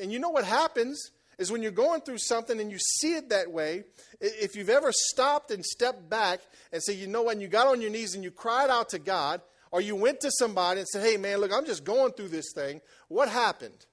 And 0.00 0.12
you 0.12 0.18
know 0.18 0.30
what 0.30 0.44
happens 0.44 1.10
is 1.38 1.52
when 1.52 1.62
you're 1.62 1.70
going 1.70 2.00
through 2.00 2.18
something 2.18 2.60
and 2.60 2.70
you 2.70 2.78
see 2.78 3.14
it 3.14 3.28
that 3.28 3.50
way, 3.50 3.84
if 4.20 4.56
you've 4.56 4.68
ever 4.68 4.90
stopped 4.92 5.50
and 5.50 5.64
stepped 5.64 6.08
back 6.10 6.40
and 6.72 6.82
said, 6.82 6.96
you 6.96 7.06
know 7.06 7.28
and 7.28 7.40
you 7.40 7.48
got 7.48 7.68
on 7.68 7.80
your 7.80 7.90
knees 7.90 8.14
and 8.14 8.24
you 8.24 8.30
cried 8.30 8.70
out 8.70 8.88
to 8.90 8.98
God, 8.98 9.40
or 9.70 9.80
you 9.80 9.94
went 9.94 10.20
to 10.20 10.30
somebody 10.32 10.80
and 10.80 10.88
said, 10.88 11.04
hey, 11.04 11.16
man, 11.16 11.38
look, 11.38 11.52
I'm 11.52 11.66
just 11.66 11.84
going 11.84 12.12
through 12.12 12.28
this 12.28 12.52
thing, 12.54 12.80
what 13.08 13.28
happened? 13.28 13.86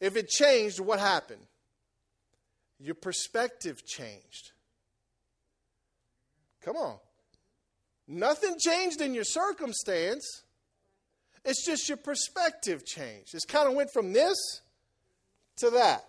If 0.00 0.16
it 0.16 0.28
changed, 0.28 0.80
what 0.80 1.00
happened? 1.00 1.42
Your 2.78 2.94
perspective 2.94 3.84
changed. 3.86 4.52
Come 6.62 6.76
on. 6.76 6.96
Nothing 8.06 8.56
changed 8.58 9.00
in 9.00 9.14
your 9.14 9.24
circumstance. 9.24 10.42
It's 11.48 11.64
just 11.64 11.88
your 11.88 11.96
perspective 11.96 12.84
changed. 12.84 13.34
It's 13.34 13.46
kind 13.46 13.66
of 13.66 13.74
went 13.74 13.90
from 13.90 14.12
this 14.12 14.36
to 15.56 15.70
that. 15.70 16.04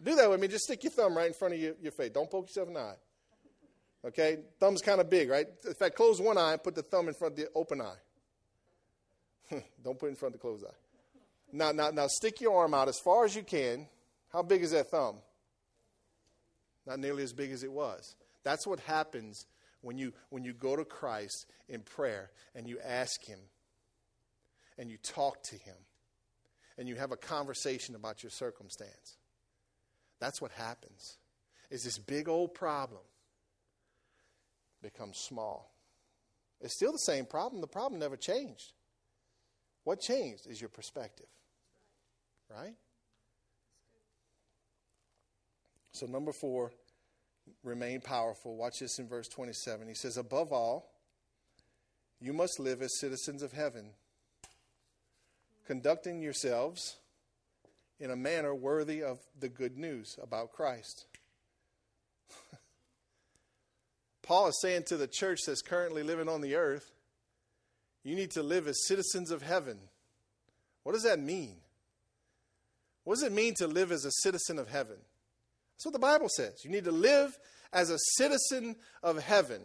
Do 0.00 0.14
that 0.14 0.30
with 0.30 0.38
me. 0.38 0.46
Just 0.46 0.62
stick 0.62 0.84
your 0.84 0.92
thumb 0.92 1.16
right 1.16 1.26
in 1.26 1.32
front 1.32 1.54
of 1.54 1.60
your, 1.60 1.74
your 1.82 1.90
face. 1.90 2.12
Don't 2.14 2.30
poke 2.30 2.46
yourself 2.46 2.68
in 2.68 2.74
the 2.74 2.80
eye. 2.80 2.94
Okay? 4.06 4.38
Thumb's 4.60 4.80
kind 4.80 5.00
of 5.00 5.10
big, 5.10 5.28
right? 5.28 5.44
In 5.66 5.74
fact, 5.74 5.96
close 5.96 6.20
one 6.20 6.38
eye 6.38 6.52
and 6.52 6.62
put 6.62 6.76
the 6.76 6.84
thumb 6.84 7.08
in 7.08 7.14
front 7.14 7.32
of 7.32 7.40
the 7.40 7.48
open 7.52 7.80
eye. 7.80 7.96
Don't 9.82 9.98
put 9.98 10.06
it 10.06 10.10
in 10.10 10.14
front 10.14 10.36
of 10.36 10.40
the 10.40 10.46
closed 10.46 10.64
eye. 10.64 10.76
Now, 11.52 11.72
now, 11.72 11.90
now, 11.90 12.06
stick 12.06 12.40
your 12.40 12.56
arm 12.60 12.74
out 12.74 12.86
as 12.86 13.00
far 13.04 13.24
as 13.24 13.34
you 13.34 13.42
can. 13.42 13.88
How 14.32 14.44
big 14.44 14.62
is 14.62 14.70
that 14.70 14.88
thumb? 14.88 15.16
Not 16.86 17.00
nearly 17.00 17.24
as 17.24 17.32
big 17.32 17.50
as 17.50 17.64
it 17.64 17.72
was. 17.72 18.14
That's 18.44 18.68
what 18.68 18.78
happens 18.78 19.46
when 19.80 19.98
you, 19.98 20.12
when 20.30 20.44
you 20.44 20.52
go 20.52 20.76
to 20.76 20.84
Christ 20.84 21.46
in 21.68 21.80
prayer 21.80 22.30
and 22.54 22.68
you 22.68 22.78
ask 22.84 23.24
Him 23.24 23.40
and 24.78 24.90
you 24.90 24.96
talk 25.02 25.42
to 25.44 25.56
Him 25.56 25.76
and 26.78 26.88
you 26.88 26.94
have 26.94 27.12
a 27.12 27.16
conversation 27.16 27.94
about 27.94 28.22
your 28.22 28.30
circumstance. 28.30 29.18
That's 30.20 30.40
what 30.40 30.52
happens. 30.52 31.18
Is 31.70 31.84
this 31.84 31.98
big 31.98 32.28
old 32.28 32.54
problem 32.54 33.02
becomes 34.82 35.18
small. 35.18 35.74
It's 36.60 36.74
still 36.74 36.92
the 36.92 36.98
same 36.98 37.26
problem. 37.26 37.60
The 37.60 37.66
problem 37.66 38.00
never 38.00 38.16
changed. 38.16 38.72
What 39.84 40.00
changed 40.00 40.46
is 40.46 40.60
your 40.60 40.70
perspective. 40.70 41.26
Right? 42.50 42.74
So, 45.92 46.06
number 46.06 46.32
four, 46.32 46.72
remain 47.62 48.00
powerful. 48.00 48.56
Watch 48.56 48.80
this 48.80 48.98
in 48.98 49.08
verse 49.08 49.28
27. 49.28 49.88
He 49.88 49.94
says, 49.94 50.16
Above 50.16 50.52
all, 50.52 50.92
you 52.20 52.32
must 52.32 52.58
live 52.58 52.82
as 52.82 52.98
citizens 52.98 53.42
of 53.42 53.52
heaven, 53.52 53.90
conducting 55.68 56.22
yourselves 56.22 56.96
in 58.00 58.10
a 58.10 58.16
manner 58.16 58.54
worthy 58.54 59.02
of 59.02 59.18
the 59.38 59.50
good 59.50 59.76
news 59.76 60.16
about 60.22 60.50
Christ. 60.50 61.04
Paul 64.22 64.48
is 64.48 64.58
saying 64.62 64.84
to 64.84 64.96
the 64.96 65.06
church 65.06 65.40
that's 65.46 65.60
currently 65.60 66.02
living 66.02 66.26
on 66.26 66.40
the 66.40 66.54
earth, 66.54 66.90
you 68.02 68.16
need 68.16 68.30
to 68.30 68.42
live 68.42 68.66
as 68.66 68.86
citizens 68.86 69.30
of 69.30 69.42
heaven. 69.42 69.76
What 70.84 70.92
does 70.94 71.02
that 71.02 71.20
mean? 71.20 71.56
What 73.04 73.16
does 73.16 73.24
it 73.24 73.32
mean 73.32 73.52
to 73.56 73.66
live 73.66 73.92
as 73.92 74.06
a 74.06 74.10
citizen 74.22 74.58
of 74.58 74.70
heaven? 74.70 74.96
That's 75.76 75.84
what 75.84 75.92
the 75.92 75.98
Bible 75.98 76.30
says. 76.30 76.64
You 76.64 76.70
need 76.70 76.84
to 76.84 76.92
live 76.92 77.38
as 77.74 77.90
a 77.90 77.98
citizen 78.16 78.76
of 79.02 79.22
heaven. 79.22 79.60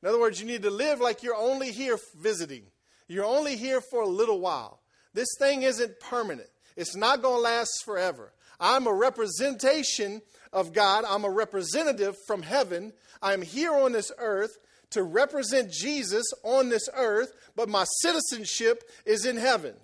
In 0.00 0.08
other 0.08 0.20
words, 0.20 0.40
you 0.40 0.46
need 0.46 0.62
to 0.62 0.70
live 0.70 1.00
like 1.00 1.24
you're 1.24 1.34
only 1.34 1.72
here 1.72 1.98
visiting. 2.16 2.66
You're 3.08 3.24
only 3.24 3.56
here 3.56 3.80
for 3.80 4.00
a 4.00 4.06
little 4.06 4.38
while. 4.38 4.78
This 5.14 5.28
thing 5.38 5.62
isn't 5.62 6.00
permanent. 6.00 6.48
It's 6.76 6.96
not 6.96 7.22
going 7.22 7.36
to 7.36 7.42
last 7.42 7.84
forever. 7.84 8.32
I'm 8.60 8.86
a 8.86 8.92
representation 8.92 10.20
of 10.52 10.72
God. 10.72 11.04
I'm 11.08 11.24
a 11.24 11.30
representative 11.30 12.16
from 12.26 12.42
heaven. 12.42 12.92
I'm 13.22 13.42
here 13.42 13.72
on 13.72 13.92
this 13.92 14.12
earth 14.18 14.58
to 14.90 15.02
represent 15.02 15.72
Jesus 15.72 16.26
on 16.42 16.68
this 16.68 16.88
earth, 16.94 17.32
but 17.56 17.68
my 17.68 17.84
citizenship 18.00 18.84
is 19.06 19.24
in 19.24 19.36
heaven. 19.36 19.74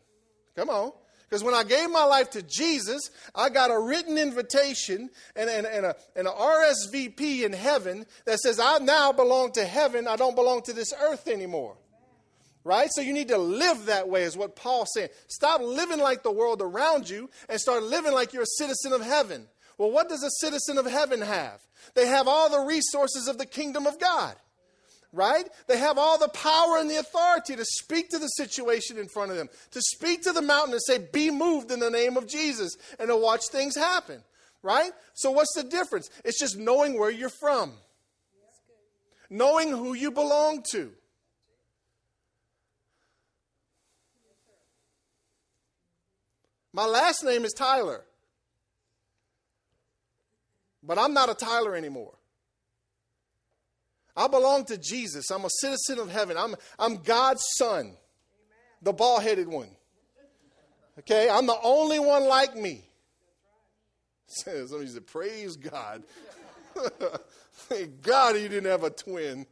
Come 0.57 0.69
on. 0.69 0.93
Because 1.29 1.45
when 1.45 1.55
I 1.55 1.63
gave 1.63 1.91
my 1.91 2.03
life 2.03 2.31
to 2.31 2.43
Jesus, 2.43 3.09
I 3.37 3.51
got 3.51 3.71
a 3.71 3.79
written 3.79 4.19
invitation 4.19 5.11
and, 5.37 5.49
and, 5.49 5.65
and, 5.65 5.87
a, 5.87 5.97
and 6.17 6.27
a 6.27 6.31
RSVP 6.33 7.45
in 7.45 7.53
heaven 7.53 8.05
that 8.25 8.41
says, 8.41 8.59
I 8.59 8.79
now 8.79 9.13
belong 9.13 9.53
to 9.53 9.65
heaven. 9.65 10.09
I 10.09 10.17
don't 10.17 10.35
belong 10.35 10.63
to 10.63 10.73
this 10.73 10.93
earth 10.93 11.29
anymore. 11.29 11.77
Right? 12.63 12.91
So 12.93 13.01
you 13.01 13.13
need 13.13 13.29
to 13.29 13.39
live 13.39 13.87
that 13.87 14.09
way, 14.09 14.23
is 14.23 14.37
what 14.37 14.55
Paul's 14.55 14.91
saying. 14.95 15.09
Stop 15.29 15.63
living 15.63 15.99
like 15.99 16.23
the 16.23 16.31
world 16.31 16.61
around 16.61 17.09
you 17.09 17.31
and 17.49 17.59
start 17.59 17.83
living 17.83 18.13
like 18.13 18.33
you're 18.33 18.43
a 18.43 18.57
citizen 18.59 18.93
of 18.93 19.01
heaven. 19.01 19.47
Well, 19.79 19.91
what 19.91 20.11
does 20.11 20.23
a 20.23 20.31
citizen 20.45 20.77
of 20.77 20.85
heaven 20.85 21.23
have? 21.23 21.59
They 21.95 22.07
have 22.07 22.29
all 22.29 22.51
the 22.51 22.67
resources 22.67 23.29
of 23.29 23.39
the 23.39 23.47
kingdom 23.47 23.87
of 23.87 23.99
God. 23.99 24.37
Right? 25.13 25.49
They 25.67 25.79
have 25.79 25.97
all 25.97 26.19
the 26.19 26.29
power 26.29 26.77
and 26.79 26.89
the 26.89 26.99
authority 26.99 27.57
to 27.57 27.65
speak 27.65 28.11
to 28.11 28.19
the 28.19 28.29
situation 28.29 28.99
in 28.99 29.09
front 29.09 29.31
of 29.31 29.39
them, 29.39 29.49
to 29.73 29.81
speak 29.81 30.23
to 30.23 30.33
the 30.33 30.43
mountain 30.43 30.73
and 30.73 30.83
say, 30.83 30.99
Be 30.99 31.31
moved 31.31 31.73
in 31.73 31.81
the 31.81 31.91
name 31.91 32.17
of 32.17 32.29
Jesus, 32.29 32.77
and 32.99 33.09
to 33.09 33.17
watch 33.17 33.41
things 33.51 33.75
happen. 33.75 34.23
Right? 34.63 34.93
So, 35.15 35.31
what's 35.31 35.55
the 35.57 35.65
difference? 35.65 36.11
It's 36.25 36.39
just 36.39 36.59
knowing 36.59 36.97
where 36.97 37.11
you're 37.11 37.31
from, 37.41 37.73
knowing 39.31 39.71
who 39.71 39.95
you 39.95 40.13
belong 40.13 40.63
to. 40.73 40.93
My 46.73 46.87
last 46.87 47.25
name 47.25 47.45
is 47.45 47.53
Tyler. 47.53 48.05
But 50.83 50.99
I'm 50.99 51.13
not 51.13 51.29
a 51.29 51.35
Tyler 51.35 51.75
anymore. 51.75 52.15
I 54.17 54.29
belong 54.29 54.65
to 54.67 54.79
Jesus. 54.79 55.31
I'm 55.31 55.45
a 55.45 55.51
citizen 55.61 55.99
of 55.99 56.11
heaven. 56.11 56.37
I'm, 56.37 56.55
I'm 56.79 56.97
God's 56.97 57.45
son, 57.57 57.81
Amen. 57.81 57.97
the 58.83 58.93
ball 58.93 59.21
headed 59.21 59.49
one. 59.49 59.71
Okay? 60.99 61.29
I'm 61.31 61.47
the 61.47 61.59
only 61.63 61.99
one 61.99 62.25
like 62.25 62.57
me. 62.57 62.85
Somebody 64.27 64.89
said, 64.89 65.07
Praise 65.07 65.57
God. 65.57 66.03
Thank 67.53 68.03
God 68.03 68.37
you 68.37 68.49
didn't 68.49 68.71
have 68.71 68.85
a 68.85 68.91
twin. 68.91 69.47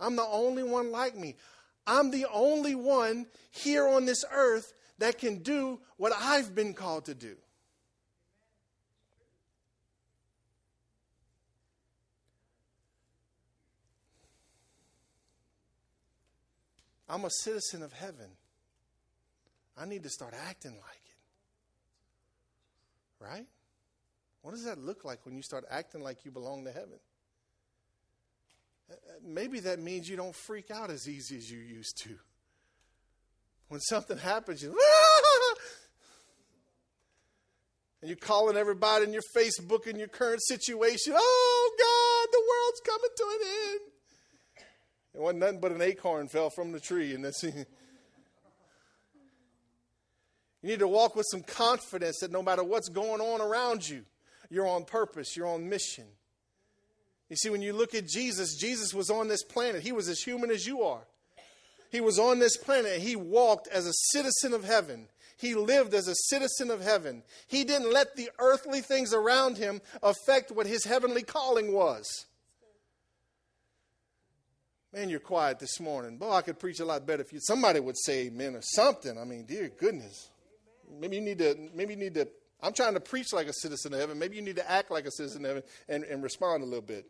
I'm 0.00 0.16
the 0.16 0.24
only 0.24 0.62
one 0.62 0.90
like 0.90 1.16
me. 1.16 1.36
I'm 1.86 2.10
the 2.10 2.26
only 2.32 2.74
one 2.74 3.26
here 3.50 3.86
on 3.86 4.04
this 4.04 4.24
earth 4.32 4.72
that 4.98 5.18
can 5.18 5.38
do 5.38 5.80
what 5.96 6.12
I've 6.16 6.54
been 6.54 6.74
called 6.74 7.06
to 7.06 7.14
do. 7.14 7.36
I'm 17.08 17.24
a 17.26 17.30
citizen 17.30 17.82
of 17.82 17.92
heaven. 17.92 18.30
I 19.76 19.84
need 19.84 20.02
to 20.04 20.08
start 20.08 20.34
acting 20.48 20.72
like 20.72 21.02
it. 23.20 23.24
Right? 23.24 23.46
What 24.40 24.52
does 24.52 24.64
that 24.64 24.78
look 24.78 25.04
like 25.04 25.24
when 25.24 25.36
you 25.36 25.42
start 25.42 25.64
acting 25.70 26.02
like 26.02 26.24
you 26.24 26.30
belong 26.30 26.64
to 26.64 26.72
heaven? 26.72 26.98
Uh, 28.90 28.94
uh, 28.94 28.96
maybe 29.22 29.60
that 29.60 29.78
means 29.78 30.08
you 30.08 30.16
don't 30.16 30.34
freak 30.34 30.70
out 30.70 30.90
as 30.90 31.08
easy 31.08 31.36
as 31.36 31.50
you 31.50 31.58
used 31.58 31.98
to. 31.98 32.18
When 33.72 33.80
something 33.80 34.18
happens, 34.18 34.62
you 34.62 34.68
and 38.02 38.10
you're 38.10 38.18
calling 38.18 38.58
everybody 38.58 39.06
in 39.06 39.14
your 39.14 39.22
Facebook 39.34 39.86
in 39.86 39.98
your 39.98 40.08
current 40.08 40.42
situation. 40.42 41.14
Oh 41.16 41.70
God, 41.78 42.28
the 42.30 42.42
world's 42.50 42.80
coming 42.84 43.10
to 43.16 43.24
an 43.24 43.38
end. 43.70 43.80
It 45.14 45.20
wasn't 45.22 45.40
nothing 45.40 45.60
but 45.60 45.72
an 45.72 45.80
acorn 45.80 46.28
fell 46.28 46.50
from 46.50 46.72
the 46.72 46.80
tree. 46.80 47.14
And 47.14 47.24
that's, 47.24 47.42
you 47.44 47.64
need 50.62 50.80
to 50.80 50.88
walk 50.88 51.16
with 51.16 51.24
some 51.30 51.42
confidence 51.42 52.18
that 52.20 52.30
no 52.30 52.42
matter 52.42 52.62
what's 52.62 52.90
going 52.90 53.22
on 53.22 53.40
around 53.40 53.88
you, 53.88 54.04
you're 54.50 54.68
on 54.68 54.84
purpose, 54.84 55.34
you're 55.34 55.48
on 55.48 55.70
mission. 55.70 56.04
You 57.30 57.36
see, 57.36 57.48
when 57.48 57.62
you 57.62 57.72
look 57.72 57.94
at 57.94 58.06
Jesus, 58.06 58.54
Jesus 58.54 58.92
was 58.92 59.08
on 59.08 59.28
this 59.28 59.42
planet. 59.42 59.82
He 59.82 59.92
was 59.92 60.10
as 60.10 60.20
human 60.20 60.50
as 60.50 60.66
you 60.66 60.82
are. 60.82 61.06
He 61.92 62.00
was 62.00 62.18
on 62.18 62.38
this 62.38 62.56
planet. 62.56 63.00
He 63.00 63.16
walked 63.16 63.68
as 63.68 63.86
a 63.86 63.92
citizen 63.92 64.54
of 64.54 64.64
heaven. 64.64 65.08
He 65.36 65.54
lived 65.54 65.92
as 65.92 66.08
a 66.08 66.14
citizen 66.14 66.70
of 66.70 66.80
heaven. 66.80 67.22
He 67.46 67.64
didn't 67.64 67.92
let 67.92 68.16
the 68.16 68.30
earthly 68.38 68.80
things 68.80 69.12
around 69.12 69.58
him 69.58 69.82
affect 70.02 70.50
what 70.50 70.66
his 70.66 70.84
heavenly 70.84 71.22
calling 71.22 71.72
was. 71.72 72.24
Man, 74.94 75.10
you're 75.10 75.20
quiet 75.20 75.58
this 75.58 75.80
morning. 75.80 76.16
Boy, 76.16 76.32
I 76.32 76.42
could 76.42 76.58
preach 76.58 76.80
a 76.80 76.84
lot 76.84 77.06
better 77.06 77.22
if 77.22 77.32
you 77.32 77.40
somebody 77.40 77.80
would 77.80 77.98
say 77.98 78.26
amen 78.26 78.56
or 78.56 78.62
something. 78.62 79.18
I 79.18 79.24
mean, 79.24 79.44
dear 79.44 79.68
goodness. 79.68 80.30
Maybe 80.98 81.16
you 81.16 81.22
need 81.22 81.38
to 81.38 81.70
maybe 81.74 81.92
you 81.92 82.00
need 82.00 82.14
to 82.14 82.28
I'm 82.62 82.72
trying 82.72 82.94
to 82.94 83.00
preach 83.00 83.34
like 83.34 83.48
a 83.48 83.52
citizen 83.52 83.92
of 83.92 84.00
heaven. 84.00 84.18
Maybe 84.18 84.36
you 84.36 84.42
need 84.42 84.56
to 84.56 84.70
act 84.70 84.90
like 84.90 85.04
a 85.04 85.10
citizen 85.10 85.44
of 85.44 85.48
heaven 85.48 85.62
and, 85.88 86.04
and 86.04 86.22
respond 86.22 86.62
a 86.62 86.66
little 86.66 86.80
bit. 86.80 87.06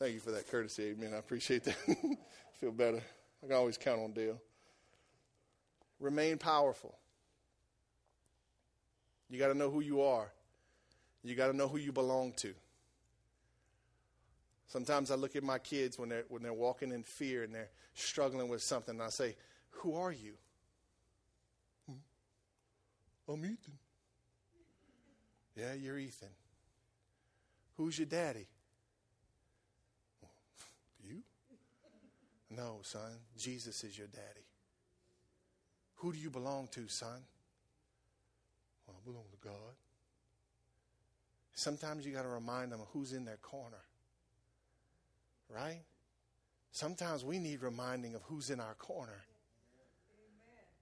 Thank 0.00 0.14
you 0.14 0.20
for 0.20 0.30
that 0.30 0.50
courtesy, 0.50 0.84
amen. 0.84 1.12
I 1.14 1.18
appreciate 1.18 1.62
that. 1.64 1.76
Feel 2.60 2.72
better. 2.72 3.02
I 3.42 3.46
can 3.46 3.54
always 3.54 3.76
count 3.76 4.00
on 4.00 4.12
Dale. 4.12 4.40
remain 5.98 6.38
powerful. 6.38 6.96
You 9.28 9.38
got 9.38 9.48
to 9.48 9.54
know 9.54 9.70
who 9.70 9.80
you 9.80 10.00
are. 10.00 10.32
You 11.22 11.34
got 11.34 11.48
to 11.48 11.52
know 11.52 11.68
who 11.68 11.76
you 11.76 11.92
belong 11.92 12.32
to. 12.38 12.54
Sometimes 14.68 15.10
I 15.10 15.16
look 15.16 15.36
at 15.36 15.42
my 15.42 15.58
kids 15.58 15.98
when 15.98 16.08
they're, 16.08 16.24
when 16.28 16.42
they're 16.42 16.54
walking 16.54 16.92
in 16.92 17.02
fear 17.02 17.42
and 17.42 17.54
they're 17.54 17.68
struggling 17.92 18.48
with 18.48 18.62
something, 18.62 18.94
and 18.94 19.02
I 19.02 19.10
say, 19.10 19.36
Who 19.70 19.96
are 19.96 20.12
you? 20.12 20.32
Hmm? 21.86 23.32
I'm 23.32 23.44
Ethan. 23.44 23.78
Yeah, 25.56 25.74
you're 25.74 25.98
Ethan. 25.98 26.28
Who's 27.76 27.98
your 27.98 28.06
daddy? 28.06 28.46
You? 31.06 31.22
No, 32.50 32.80
son. 32.82 33.12
Jesus 33.38 33.84
is 33.84 33.96
your 33.96 34.08
daddy. 34.08 34.46
Who 35.96 36.12
do 36.12 36.18
you 36.18 36.30
belong 36.30 36.68
to, 36.72 36.88
son? 36.88 37.22
Well, 38.86 38.96
I 38.98 39.04
belong 39.04 39.24
to 39.30 39.48
God. 39.48 39.74
Sometimes 41.54 42.06
you 42.06 42.12
got 42.12 42.22
to 42.22 42.28
remind 42.28 42.72
them 42.72 42.80
who's 42.92 43.12
in 43.12 43.24
their 43.24 43.36
corner. 43.36 43.84
Right? 45.48 45.82
Sometimes 46.72 47.24
we 47.24 47.38
need 47.38 47.62
reminding 47.62 48.14
of 48.14 48.22
who's 48.22 48.50
in 48.50 48.60
our 48.60 48.74
corner. 48.74 49.24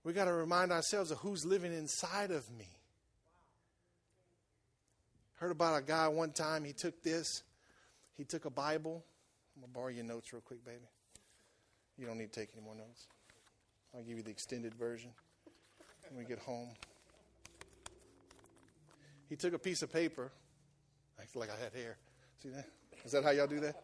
We 0.05 0.13
got 0.13 0.27
to 0.27 0.33
remind 0.33 0.73
ourselves 0.73 1.11
of 1.11 1.19
who's 1.19 1.45
living 1.45 1.73
inside 1.73 2.31
of 2.31 2.51
me. 2.51 2.69
Heard 5.35 5.51
about 5.51 5.79
a 5.79 5.85
guy 5.85 6.09
one 6.09 6.33
time, 6.33 6.65
he 6.65 6.73
took 6.73 7.03
this, 7.03 7.43
he 8.17 8.25
took 8.25 8.45
a 8.45 8.51
Bible. 8.51 9.05
I'm 9.55 9.63
going 9.63 9.73
to 9.73 9.75
borrow 9.75 9.89
your 9.89 10.05
notes 10.05 10.33
real 10.33 10.43
quick, 10.43 10.65
baby. 10.65 10.87
You 11.99 12.07
don't 12.07 12.19
need 12.19 12.33
to 12.33 12.41
take 12.41 12.51
any 12.55 12.65
more 12.65 12.77
notes. 12.77 13.09
I'll 13.95 14.03
give 14.03 14.17
you 14.17 14.23
the 14.23 14.31
extended 14.31 14.75
version 14.75 15.11
when 16.09 16.19
we 16.19 16.25
get 16.25 16.39
home. 16.39 16.69
He 19.29 19.37
took 19.37 19.53
a 19.53 19.59
piece 19.59 19.83
of 19.83 19.93
paper. 19.93 20.31
I 21.21 21.25
feel 21.25 21.41
like 21.41 21.51
I 21.51 21.63
had 21.63 21.73
hair. 21.73 21.97
See 22.43 22.51
that? 22.51 22.67
Is 23.05 23.13
that 23.13 23.25
how 23.25 23.31
y'all 23.31 23.47
do 23.47 23.61
that? 23.61 23.75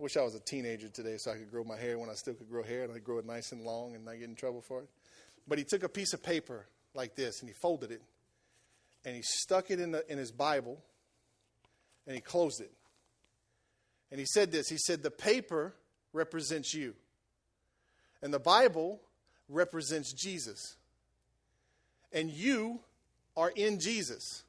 I 0.00 0.02
wish 0.02 0.16
I 0.16 0.22
was 0.22 0.34
a 0.34 0.40
teenager 0.40 0.88
today 0.88 1.16
so 1.18 1.30
I 1.30 1.36
could 1.36 1.50
grow 1.50 1.62
my 1.62 1.76
hair 1.76 1.98
when 1.98 2.10
I 2.10 2.14
still 2.14 2.34
could 2.34 2.50
grow 2.50 2.62
hair 2.62 2.84
and 2.84 2.92
I 2.92 2.98
grow 2.98 3.18
it 3.18 3.26
nice 3.26 3.52
and 3.52 3.62
long 3.62 3.94
and 3.94 4.04
not 4.04 4.18
get 4.18 4.28
in 4.28 4.34
trouble 4.34 4.60
for 4.60 4.80
it. 4.80 4.88
But 5.46 5.58
he 5.58 5.64
took 5.64 5.82
a 5.82 5.88
piece 5.88 6.14
of 6.14 6.22
paper 6.22 6.66
like 6.94 7.14
this 7.14 7.40
and 7.40 7.48
he 7.48 7.54
folded 7.54 7.90
it 7.90 8.02
and 9.04 9.14
he 9.14 9.22
stuck 9.22 9.70
it 9.70 9.78
in, 9.78 9.92
the, 9.92 10.10
in 10.10 10.18
his 10.18 10.32
Bible 10.32 10.78
and 12.06 12.14
he 12.14 12.20
closed 12.20 12.60
it. 12.60 12.72
And 14.14 14.20
he 14.20 14.26
said 14.26 14.52
this 14.52 14.68
He 14.68 14.78
said, 14.78 15.02
The 15.02 15.10
paper 15.10 15.74
represents 16.12 16.72
you, 16.72 16.94
and 18.22 18.32
the 18.32 18.38
Bible 18.38 19.00
represents 19.48 20.12
Jesus. 20.12 20.76
And 22.12 22.30
you 22.30 22.78
are 23.36 23.50
in 23.56 23.80
Jesus. 23.80 24.44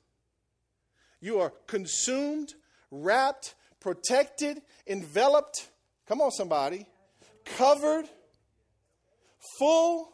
You 1.19 1.39
are 1.39 1.51
consumed, 1.65 2.53
wrapped, 2.91 3.55
protected, 3.79 4.61
enveloped. 4.85 5.67
Come 6.07 6.21
on, 6.21 6.29
somebody. 6.29 6.85
Covered, 7.43 8.05
full 9.57 10.13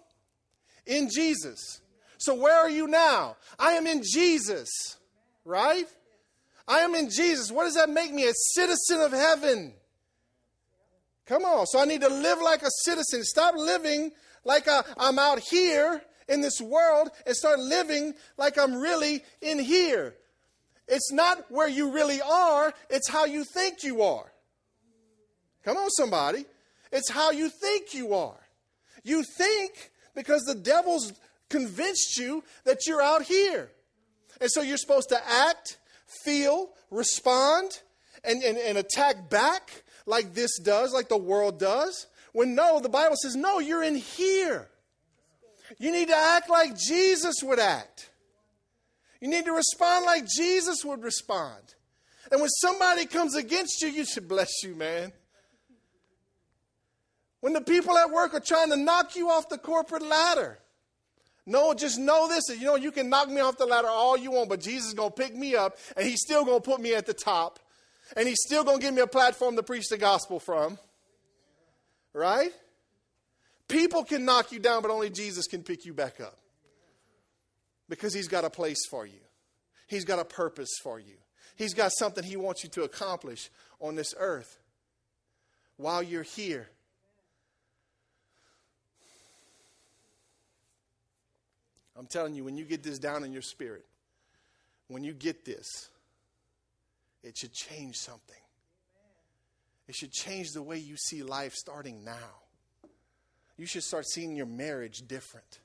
in 0.86 1.10
Jesus. 1.14 1.82
So, 2.20 2.36
where 2.36 2.58
are 2.58 2.70
you 2.70 2.88
now? 2.88 3.36
I 3.60 3.74
am 3.74 3.86
in 3.86 4.02
Jesus, 4.02 4.70
right? 5.44 5.88
I 6.72 6.80
am 6.80 6.96
in 6.96 7.10
Jesus. 7.10 7.52
What 7.52 7.66
does 7.66 7.76
that 7.76 7.90
make 7.90 8.14
me? 8.14 8.26
A 8.28 8.34
citizen 8.54 9.02
of 9.02 9.12
heaven. 9.12 9.74
Come 11.26 11.44
on. 11.44 11.68
So, 11.68 11.80
I 11.80 11.86
need 11.86 12.02
to 12.02 12.10
live 12.10 12.40
like 12.42 12.64
a 12.64 12.72
citizen. 12.86 13.24
Stop 13.24 13.56
living 13.58 14.12
like 14.44 14.68
i 14.68 14.82
am 14.98 15.20
out 15.20 15.40
here 15.40 16.02
in 16.28 16.42
this 16.42 16.62
world 16.62 17.10
and 17.26 17.36
start 17.36 17.60
living 17.60 18.14
like 18.38 18.58
I'm 18.58 18.76
really 18.76 19.24
in 19.42 19.60
here. 19.60 20.16
It's 20.88 21.12
not 21.12 21.46
where 21.50 21.68
you 21.68 21.92
really 21.92 22.22
are, 22.22 22.74
it's 22.90 23.10
how 23.10 23.26
you 23.26 23.44
think 23.44 23.84
you 23.84 24.02
are. 24.02 24.32
Come 25.64 25.78
on, 25.78 25.90
somebody. 25.92 26.46
It's 26.92 27.10
how 27.10 27.32
you 27.32 27.50
think 27.50 27.94
you 27.94 28.14
are. 28.14 28.40
You 29.04 29.24
think 29.24 29.92
because 30.16 30.44
the 30.44 30.56
devil's 30.56 31.14
convinced 31.50 32.18
you 32.18 32.44
that 32.64 32.88
you're 32.88 33.02
out 33.02 33.24
here. 33.24 33.70
And 34.40 34.50
so 34.50 34.62
you're 34.62 34.78
supposed 34.78 35.10
to 35.10 35.20
act, 35.30 35.78
feel, 36.24 36.70
respond, 36.90 37.82
and, 38.24 38.44
and, 38.44 38.58
and 38.58 38.78
attack 38.78 39.30
back 39.30 39.84
like 40.06 40.34
this 40.34 40.60
does, 40.60 40.94
like 40.94 41.10
the 41.10 41.18
world 41.18 41.60
does. 41.60 42.08
When 42.34 42.56
no, 42.56 42.80
the 42.80 42.90
Bible 42.90 43.16
says, 43.22 43.36
no, 43.36 43.60
you're 43.60 43.84
in 43.84 43.96
here. 43.96 44.70
You 45.78 45.92
need 45.92 46.10
to 46.10 46.16
act 46.16 46.50
like 46.50 46.78
Jesus 46.78 47.36
would 47.44 47.60
act. 47.60 48.10
You 49.20 49.28
need 49.28 49.46
to 49.46 49.52
respond 49.52 50.06
like 50.06 50.26
Jesus 50.28 50.84
would 50.84 51.04
respond. 51.04 51.76
And 52.32 52.42
when 52.42 52.50
somebody 52.50 53.06
comes 53.06 53.36
against 53.36 53.82
you, 53.82 53.90
you 53.90 54.06
should 54.06 54.28
bless 54.28 54.64
you, 54.64 54.76
man. 54.76 55.12
When 57.42 57.54
the 57.54 57.62
people 57.62 57.98
at 57.98 58.12
work 58.12 58.34
are 58.34 58.40
trying 58.40 58.70
to 58.70 58.78
knock 58.78 59.16
you 59.16 59.30
off 59.30 59.50
the 59.50 59.58
corporate 59.58 60.04
ladder, 60.04 60.60
no, 61.46 61.74
just 61.74 61.98
know 61.98 62.28
this. 62.28 62.44
You 62.50 62.66
know, 62.66 62.76
you 62.76 62.92
can 62.92 63.10
knock 63.10 63.30
me 63.30 63.42
off 63.42 63.58
the 63.58 63.66
ladder 63.66 63.88
all 63.90 64.18
you 64.18 64.32
want, 64.32 64.50
but 64.50 64.62
Jesus 64.62 64.90
is 64.90 64.94
going 64.94 65.10
to 65.10 65.16
pick 65.16 65.36
me 65.36 65.56
up, 65.56 65.78
and 65.98 66.08
he's 66.08 66.22
still 66.22 66.46
going 66.46 66.62
to 66.62 66.70
put 66.70 66.80
me 66.80 66.94
at 66.94 67.06
the 67.06 67.14
top, 67.14 67.60
and 68.16 68.28
he's 68.28 68.42
still 68.46 68.64
going 68.64 68.80
to 68.80 68.86
give 68.86 68.94
me 68.94 69.02
a 69.02 69.08
platform 69.08 69.56
to 69.56 69.64
preach 69.64 69.88
the 69.90 69.98
gospel 69.98 70.40
from. 70.40 70.78
Right? 72.14 72.52
People 73.68 74.04
can 74.04 74.26
knock 74.26 74.52
you 74.52 74.60
down, 74.60 74.82
but 74.82 74.92
only 74.92 75.10
Jesus 75.10 75.48
can 75.48 75.64
pick 75.64 75.86
you 75.86 75.94
back 75.94 76.20
up. 76.20 76.38
Because 77.90 78.14
he's 78.14 78.28
got 78.28 78.46
a 78.46 78.50
place 78.50 78.86
for 78.90 79.06
you, 79.06 79.20
he's 79.88 80.06
got 80.06 80.20
a 80.20 80.26
purpose 80.26 80.70
for 80.84 81.00
you, 81.00 81.16
he's 81.56 81.74
got 81.74 81.92
something 81.98 82.24
he 82.24 82.38
wants 82.38 82.64
you 82.64 82.70
to 82.72 82.84
accomplish 82.84 83.50
on 83.80 83.96
this 83.96 84.14
earth 84.18 84.60
while 85.78 86.04
you're 86.04 86.24
here. 86.24 86.70
I'm 91.98 92.08
telling 92.08 92.34
you, 92.34 92.44
when 92.44 92.58
you 92.58 92.66
get 92.66 92.84
this 92.84 93.00
down 93.00 93.24
in 93.24 93.34
your 93.34 93.42
spirit, 93.42 93.86
when 94.88 95.04
you 95.04 95.14
get 95.14 95.46
this, 95.46 95.90
it 97.24 97.38
should 97.38 97.54
change 97.54 97.98
something. 97.98 98.36
It 99.88 99.96
should 99.96 100.12
change 100.12 100.52
the 100.52 100.62
way 100.62 100.78
you 100.78 100.96
see 100.96 101.24
life 101.24 101.54
starting 101.54 102.04
now. 102.04 102.42
You 103.58 103.66
should 103.66 103.84
start 103.84 104.08
seeing 104.08 104.36
your 104.36 104.46
marriage 104.46 105.08
different. 105.08 105.60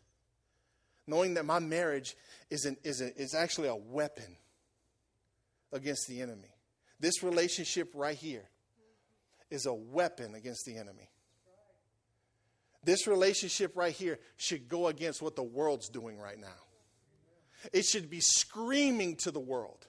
Knowing 1.07 1.35
that 1.35 1.45
my 1.45 1.61
marriage 1.61 2.17
is, 2.51 2.65
an, 2.65 2.77
is, 2.83 3.01
a, 3.01 3.17
is 3.17 3.35
actually 3.35 3.69
a 3.69 3.77
weapon 3.77 4.37
against 5.73 6.09
the 6.09 6.21
enemy. 6.21 6.55
This 6.99 7.23
relationship 7.23 7.93
right 7.95 8.17
here 8.17 8.49
is 9.51 9.67
a 9.67 9.75
weapon 9.75 10.35
against 10.35 10.65
the 10.67 10.77
enemy. 10.77 11.09
This 12.87 13.09
relationship 13.09 13.73
right 13.75 13.93
here 13.93 14.21
should 14.37 14.69
go 14.69 14.87
against 14.87 15.21
what 15.21 15.35
the 15.35 15.43
world's 15.43 15.89
doing 15.89 16.19
right 16.19 16.39
now. 16.39 16.47
It 17.73 17.85
should 17.85 18.09
be 18.09 18.21
screaming 18.21 19.17
to 19.17 19.33
the 19.33 19.41
world. 19.41 19.89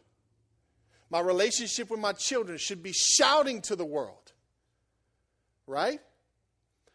My 1.12 1.20
relationship 1.20 1.92
with 1.92 2.00
my 2.00 2.14
children 2.14 2.58
should 2.58 2.82
be 2.82 2.94
shouting 2.94 3.62
to 3.62 3.76
the 3.76 3.86
world. 3.86 4.34
Right? 5.68 6.00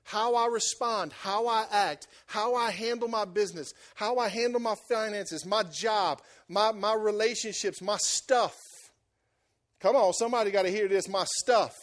How 0.03 0.35
I 0.35 0.49
respond, 0.49 1.13
how 1.13 1.47
I 1.47 1.67
act, 1.71 2.09
how 2.27 2.57
I 2.57 2.73
handle 2.73 3.07
my 3.07 3.25
business, 3.25 3.73
how 3.95 4.19
I 4.19 4.29
handle 4.29 4.61
my 4.61 4.75
finances, 4.89 5.47
my 5.47 5.63
job, 5.63 6.21
my, 6.49 6.73
my 6.73 6.95
relationships, 6.95 7.81
my 7.81 7.97
stuff. 7.99 8.57
Come 9.79 9.95
on, 9.95 10.13
somebody 10.15 10.51
got 10.51 10.63
to 10.63 10.71
hear 10.71 10.89
this 10.89 11.09
my 11.09 11.25
stuff. 11.39 11.77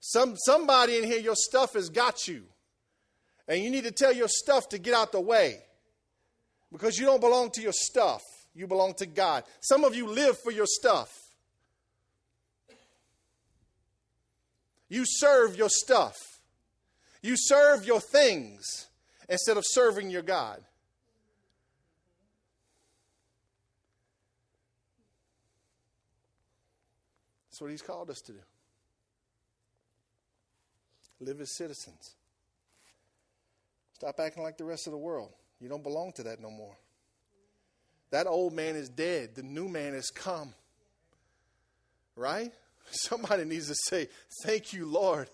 Some, 0.00 0.34
somebody 0.38 0.98
in 0.98 1.04
here, 1.04 1.20
your 1.20 1.36
stuff 1.36 1.74
has 1.74 1.88
got 1.88 2.26
you. 2.26 2.42
And 3.48 3.64
you 3.64 3.70
need 3.70 3.84
to 3.84 3.90
tell 3.90 4.12
your 4.12 4.28
stuff 4.28 4.68
to 4.68 4.78
get 4.78 4.92
out 4.92 5.10
the 5.10 5.20
way 5.20 5.60
because 6.70 6.98
you 6.98 7.06
don't 7.06 7.20
belong 7.20 7.50
to 7.52 7.62
your 7.62 7.72
stuff. 7.72 8.22
You 8.54 8.66
belong 8.66 8.94
to 8.94 9.06
God. 9.06 9.44
Some 9.60 9.84
of 9.84 9.96
you 9.96 10.06
live 10.06 10.36
for 10.38 10.52
your 10.52 10.66
stuff. 10.66 11.10
You 14.90 15.04
serve 15.06 15.56
your 15.56 15.68
stuff. 15.70 16.16
You 17.22 17.36
serve 17.36 17.86
your 17.86 18.00
things 18.00 18.86
instead 19.28 19.56
of 19.56 19.64
serving 19.66 20.10
your 20.10 20.22
God. 20.22 20.62
That's 27.50 27.60
what 27.60 27.70
He's 27.70 27.82
called 27.82 28.10
us 28.10 28.20
to 28.20 28.32
do. 28.32 28.38
Live 31.20 31.40
as 31.40 31.56
citizens. 31.56 32.14
Stop 33.98 34.18
acting 34.20 34.42
like 34.42 34.56
the 34.56 34.64
rest 34.64 34.86
of 34.86 34.92
the 34.92 34.98
world. 34.98 35.30
You 35.60 35.68
don't 35.68 35.82
belong 35.82 36.12
to 36.12 36.22
that 36.24 36.40
no 36.40 36.50
more. 36.50 36.76
That 38.10 38.26
old 38.26 38.54
man 38.54 38.74
is 38.76 38.88
dead. 38.88 39.34
The 39.34 39.42
new 39.42 39.68
man 39.68 39.92
has 39.94 40.08
come. 40.10 40.54
Right? 42.16 42.52
Somebody 42.90 43.44
needs 43.44 43.68
to 43.68 43.74
say, 43.86 44.08
Thank 44.44 44.72
you, 44.72 44.86
Lord, 44.86 45.28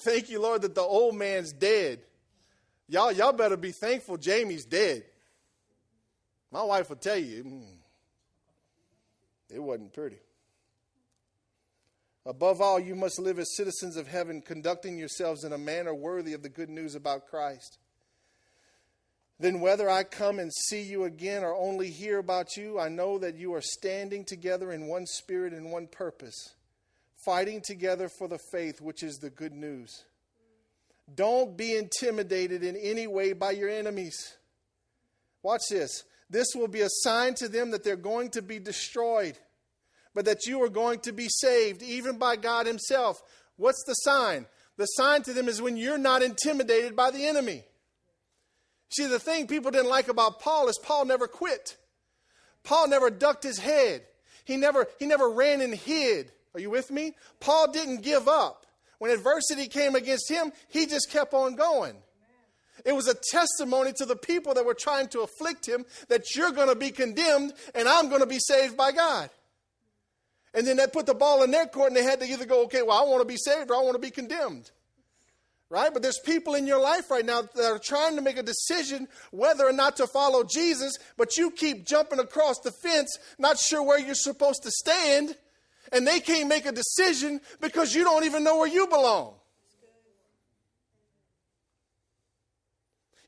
Thank 0.00 0.30
you, 0.30 0.40
Lord, 0.40 0.62
that 0.62 0.74
the 0.74 0.80
old 0.80 1.16
man's 1.16 1.52
dead. 1.52 2.00
Y'all, 2.88 3.10
y'all 3.10 3.32
better 3.32 3.56
be 3.56 3.72
thankful 3.72 4.16
Jamie's 4.16 4.64
dead. 4.64 5.02
My 6.52 6.62
wife 6.62 6.88
will 6.88 6.96
tell 6.96 7.18
you, 7.18 7.44
mm, 7.44 7.64
it 9.50 9.62
wasn't 9.62 9.92
pretty. 9.92 10.18
Above 12.28 12.60
all, 12.60 12.78
you 12.78 12.94
must 12.94 13.18
live 13.18 13.38
as 13.38 13.56
citizens 13.56 13.96
of 13.96 14.06
heaven, 14.06 14.42
conducting 14.42 14.98
yourselves 14.98 15.44
in 15.44 15.54
a 15.54 15.58
manner 15.58 15.94
worthy 15.94 16.34
of 16.34 16.42
the 16.42 16.50
good 16.50 16.68
news 16.68 16.94
about 16.94 17.26
Christ. 17.26 17.78
Then, 19.40 19.60
whether 19.60 19.88
I 19.88 20.04
come 20.04 20.38
and 20.38 20.52
see 20.52 20.82
you 20.82 21.04
again 21.04 21.42
or 21.42 21.56
only 21.56 21.88
hear 21.88 22.18
about 22.18 22.54
you, 22.54 22.78
I 22.78 22.90
know 22.90 23.18
that 23.18 23.36
you 23.36 23.54
are 23.54 23.62
standing 23.62 24.26
together 24.26 24.70
in 24.72 24.88
one 24.88 25.06
spirit 25.06 25.54
and 25.54 25.72
one 25.72 25.86
purpose, 25.86 26.54
fighting 27.24 27.62
together 27.64 28.10
for 28.18 28.28
the 28.28 28.40
faith, 28.52 28.82
which 28.82 29.02
is 29.02 29.16
the 29.16 29.30
good 29.30 29.54
news. 29.54 30.04
Don't 31.14 31.56
be 31.56 31.76
intimidated 31.76 32.62
in 32.62 32.76
any 32.76 33.06
way 33.06 33.32
by 33.32 33.52
your 33.52 33.70
enemies. 33.70 34.36
Watch 35.42 35.62
this. 35.70 36.04
This 36.28 36.48
will 36.54 36.68
be 36.68 36.82
a 36.82 36.90
sign 36.90 37.32
to 37.36 37.48
them 37.48 37.70
that 37.70 37.84
they're 37.84 37.96
going 37.96 38.28
to 38.32 38.42
be 38.42 38.58
destroyed, 38.58 39.38
but 40.18 40.24
that 40.24 40.46
you 40.46 40.60
are 40.64 40.68
going 40.68 40.98
to 40.98 41.12
be 41.12 41.28
saved, 41.28 41.80
even 41.80 42.18
by 42.18 42.34
God 42.34 42.66
Himself. 42.66 43.22
What's 43.54 43.84
the 43.86 43.92
sign? 43.92 44.46
The 44.76 44.86
sign 44.86 45.22
to 45.22 45.32
them 45.32 45.46
is 45.46 45.62
when 45.62 45.76
you're 45.76 45.96
not 45.96 46.24
intimidated 46.24 46.96
by 46.96 47.12
the 47.12 47.24
enemy. 47.24 47.62
See, 48.90 49.06
the 49.06 49.20
thing 49.20 49.46
people 49.46 49.70
didn't 49.70 49.88
like 49.88 50.08
about 50.08 50.40
Paul 50.40 50.66
is 50.66 50.76
Paul 50.82 51.04
never 51.04 51.28
quit. 51.28 51.76
Paul 52.64 52.88
never 52.88 53.10
ducked 53.10 53.44
his 53.44 53.60
head. 53.60 54.02
He 54.44 54.56
never, 54.56 54.88
he 54.98 55.06
never 55.06 55.30
ran 55.30 55.60
and 55.60 55.72
hid. 55.72 56.32
Are 56.52 56.58
you 56.58 56.70
with 56.70 56.90
me? 56.90 57.12
Paul 57.38 57.70
didn't 57.70 58.02
give 58.02 58.26
up. 58.26 58.66
When 58.98 59.12
adversity 59.12 59.68
came 59.68 59.94
against 59.94 60.28
him, 60.28 60.50
he 60.66 60.86
just 60.86 61.12
kept 61.12 61.32
on 61.32 61.54
going. 61.54 61.94
It 62.84 62.92
was 62.92 63.06
a 63.06 63.14
testimony 63.14 63.92
to 63.98 64.04
the 64.04 64.16
people 64.16 64.54
that 64.54 64.66
were 64.66 64.74
trying 64.74 65.06
to 65.10 65.20
afflict 65.20 65.68
him 65.68 65.84
that 66.08 66.34
you're 66.34 66.50
going 66.50 66.70
to 66.70 66.74
be 66.74 66.90
condemned 66.90 67.52
and 67.72 67.86
I'm 67.86 68.08
going 68.08 68.22
to 68.22 68.26
be 68.26 68.40
saved 68.40 68.76
by 68.76 68.90
God. 68.90 69.30
And 70.58 70.66
then 70.66 70.78
that 70.78 70.92
put 70.92 71.06
the 71.06 71.14
ball 71.14 71.44
in 71.44 71.52
their 71.52 71.66
court 71.66 71.88
and 71.88 71.96
they 71.96 72.02
had 72.02 72.18
to 72.18 72.26
either 72.26 72.44
go, 72.44 72.64
okay, 72.64 72.82
well, 72.82 72.98
I 72.98 73.08
want 73.08 73.20
to 73.20 73.24
be 73.24 73.36
saved 73.36 73.70
or 73.70 73.76
I 73.76 73.82
want 73.82 73.94
to 73.94 74.00
be 74.00 74.10
condemned 74.10 74.72
right? 75.70 75.92
But 75.92 76.02
there's 76.02 76.18
people 76.24 76.54
in 76.54 76.66
your 76.66 76.80
life 76.80 77.10
right 77.10 77.24
now 77.24 77.42
that 77.42 77.64
are 77.64 77.78
trying 77.78 78.16
to 78.16 78.22
make 78.22 78.38
a 78.38 78.42
decision 78.42 79.08
whether 79.30 79.66
or 79.66 79.72
not 79.72 79.96
to 79.96 80.06
follow 80.06 80.42
Jesus, 80.44 80.96
but 81.16 81.36
you 81.36 81.50
keep 81.50 81.86
jumping 81.86 82.18
across 82.18 82.58
the 82.60 82.72
fence, 82.72 83.18
not 83.38 83.58
sure 83.58 83.82
where 83.82 83.98
you're 83.98 84.14
supposed 84.14 84.62
to 84.62 84.70
stand, 84.70 85.36
and 85.92 86.06
they 86.06 86.20
can't 86.20 86.48
make 86.48 86.66
a 86.66 86.72
decision 86.72 87.40
because 87.60 87.94
you 87.94 88.04
don't 88.04 88.24
even 88.24 88.44
know 88.44 88.58
where 88.58 88.68
you 88.68 88.86
belong. 88.86 89.34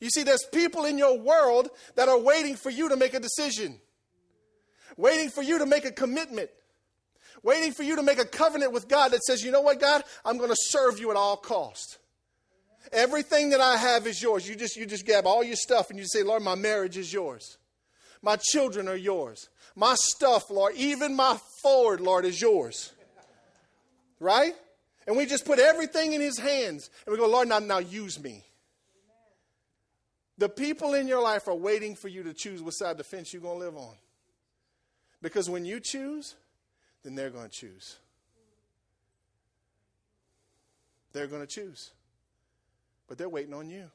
You 0.01 0.09
see, 0.09 0.23
there's 0.23 0.47
people 0.51 0.87
in 0.87 0.97
your 0.97 1.19
world 1.19 1.69
that 1.97 2.09
are 2.09 2.19
waiting 2.19 2.57
for 2.57 2.71
you 2.71 2.89
to 2.89 2.97
make 2.97 3.13
a 3.13 3.21
decision, 3.21 3.79
waiting 4.97 5.29
for 5.29 5.43
you 5.43 5.59
to 5.59 5.67
make 5.67 5.85
a 5.85 5.93
commitment, 5.93 6.49
waiting 7.43 7.73
for 7.73 7.83
you 7.83 7.97
to 7.97 8.03
make 8.03 8.19
a 8.19 8.25
covenant 8.25 8.73
with 8.73 8.89
God 8.89 9.13
that 9.13 9.23
says, 9.23 9.43
you 9.43 9.51
know 9.51 9.61
what, 9.61 9.81
God, 9.81 10.05
I'm 10.25 10.39
going 10.39 10.51
to 10.51 10.57
serve 10.59 10.99
you 10.99 11.11
at 11.11 11.17
all 11.17 11.37
cost. 11.37 11.99
Everything 12.93 13.51
that 13.51 13.61
I 13.61 13.77
have 13.77 14.07
is 14.07 14.23
yours. 14.23 14.49
You 14.49 14.57
just, 14.57 14.77
you 14.77 14.87
just 14.87 15.07
grab 15.07 15.27
all 15.27 15.45
your 15.45 15.57
stuff 15.57 15.91
and 15.91 15.99
you 15.99 16.07
say, 16.07 16.23
Lord, 16.23 16.43
my 16.43 16.55
marriage 16.55 16.97
is 16.97 17.13
yours. 17.13 17.59
My 18.23 18.37
children 18.37 18.89
are 18.89 18.97
yours. 18.97 19.49
My 19.77 19.95
stuff, 19.97 20.51
Lord, 20.51 20.75
even 20.77 21.15
my 21.15 21.39
Ford, 21.63 22.01
Lord, 22.01 22.25
is 22.25 22.41
yours. 22.41 22.93
Right? 24.19 24.55
And 25.07 25.17
we 25.17 25.27
just 25.27 25.45
put 25.45 25.59
everything 25.59 26.13
in 26.13 26.21
his 26.21 26.39
hands 26.39 26.91
and 27.07 27.13
we 27.13 27.19
go, 27.19 27.29
Lord, 27.29 27.49
now, 27.49 27.59
now 27.59 27.79
use 27.79 28.23
me. 28.23 28.45
The 30.39 30.49
people 30.49 30.95
in 30.95 31.07
your 31.07 31.23
life 31.23 31.49
are 31.49 31.55
waiting 31.55 31.95
for 31.95 32.09
you 32.09 32.23
to 32.25 32.33
choose 32.33 32.63
what 32.63 32.73
side 32.73 32.93
of 32.93 32.97
the 32.97 33.05
fence 33.05 33.33
you're 33.33 33.43
going 33.43 33.59
to 33.59 33.65
live 33.65 33.77
on. 33.77 33.95
Because 35.23 35.51
when 35.51 35.65
you 35.65 35.81
choose, 35.81 36.35
then 37.03 37.15
they're 37.15 37.31
going 37.31 37.49
to 37.49 37.51
choose. 37.51 37.97
They're 41.13 41.27
going 41.27 41.43
to 41.43 41.47
choose 41.47 41.91
but 43.11 43.19
they're 43.19 43.29
waiting 43.29 43.53
on 43.53 43.69
you. 43.69 43.91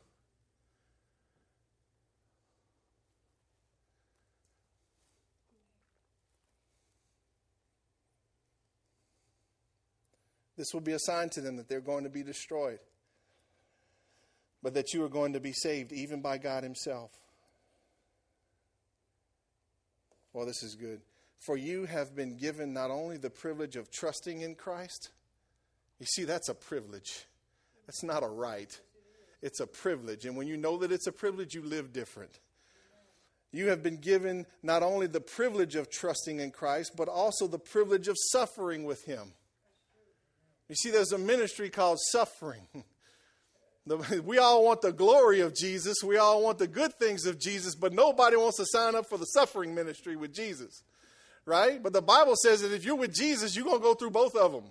This 10.57 10.73
will 10.73 10.81
be 10.81 10.91
a 10.91 10.99
sign 10.99 11.29
to 11.29 11.41
them 11.41 11.55
that 11.55 11.69
they're 11.69 11.79
going 11.79 12.03
to 12.03 12.09
be 12.09 12.23
destroyed, 12.23 12.79
but 14.61 14.73
that 14.73 14.93
you 14.93 15.01
are 15.05 15.09
going 15.09 15.31
to 15.31 15.39
be 15.39 15.53
saved 15.53 15.93
even 15.93 16.21
by 16.21 16.37
God 16.37 16.63
Himself. 16.63 17.11
Well, 20.33 20.45
this 20.45 20.61
is 20.61 20.75
good. 20.75 20.99
For 21.45 21.57
you 21.57 21.85
have 21.85 22.15
been 22.15 22.37
given 22.37 22.73
not 22.73 22.89
only 22.89 23.17
the 23.17 23.29
privilege 23.29 23.75
of 23.75 23.91
trusting 23.91 24.41
in 24.41 24.55
Christ, 24.55 25.09
you 25.99 26.05
see, 26.05 26.23
that's 26.23 26.49
a 26.49 26.55
privilege, 26.55 27.25
that's 27.85 28.03
not 28.03 28.23
a 28.23 28.27
right. 28.27 28.79
It's 29.41 29.59
a 29.59 29.67
privilege. 29.67 30.25
And 30.25 30.35
when 30.35 30.47
you 30.47 30.57
know 30.57 30.77
that 30.77 30.91
it's 30.91 31.05
a 31.05 31.11
privilege, 31.11 31.53
you 31.53 31.61
live 31.61 31.93
different. 31.93 32.39
You 33.51 33.69
have 33.69 33.83
been 33.83 33.97
given 33.97 34.47
not 34.63 34.81
only 34.81 35.05
the 35.05 35.21
privilege 35.21 35.75
of 35.75 35.91
trusting 35.91 36.39
in 36.39 36.49
Christ, 36.49 36.93
but 36.97 37.07
also 37.07 37.45
the 37.45 37.59
privilege 37.59 38.07
of 38.07 38.15
suffering 38.31 38.85
with 38.85 39.05
Him. 39.05 39.33
You 40.67 40.75
see, 40.75 40.89
there's 40.89 41.11
a 41.11 41.17
ministry 41.17 41.69
called 41.69 41.99
suffering. 42.11 42.67
we 44.23 44.39
all 44.39 44.65
want 44.65 44.81
the 44.81 44.91
glory 44.91 45.41
of 45.41 45.55
Jesus. 45.55 45.97
We 46.03 46.17
all 46.17 46.41
want 46.41 46.57
the 46.57 46.67
good 46.67 46.93
things 46.95 47.25
of 47.25 47.39
Jesus, 47.39 47.75
but 47.75 47.93
nobody 47.93 48.35
wants 48.35 48.57
to 48.57 48.65
sign 48.65 48.95
up 48.95 49.07
for 49.07 49.19
the 49.19 49.25
suffering 49.25 49.75
ministry 49.75 50.15
with 50.15 50.33
Jesus, 50.33 50.83
right? 51.45 51.81
But 51.81 51.93
the 51.93 52.01
Bible 52.01 52.35
says 52.35 52.61
that 52.61 52.71
if 52.71 52.85
you're 52.85 52.95
with 52.95 53.13
Jesus, 53.13 53.55
you're 53.55 53.65
going 53.65 53.77
to 53.77 53.83
go 53.83 53.93
through 53.93 54.11
both 54.11 54.35
of 54.35 54.51
them. 54.51 54.65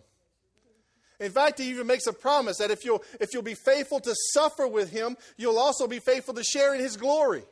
In 1.21 1.31
fact, 1.31 1.59
he 1.59 1.71
even 1.71 1.87
makes 1.87 2.07
a 2.07 2.13
promise 2.13 2.59
that 2.59 2.71
if 2.71 2.85
you'll, 2.85 3.03
if 3.21 3.33
you'll 3.33 3.43
be 3.43 3.55
faithful 3.55 4.01
to 4.01 4.15
suffer 4.33 4.67
with 4.67 4.91
him, 4.91 5.17
you'll 5.37 5.59
also 5.59 5.87
be 5.87 6.01
faithful 6.01 6.35
to 6.35 6.43
share 6.43 6.75
in 6.75 6.81
his 6.81 6.97
glory. 6.97 7.45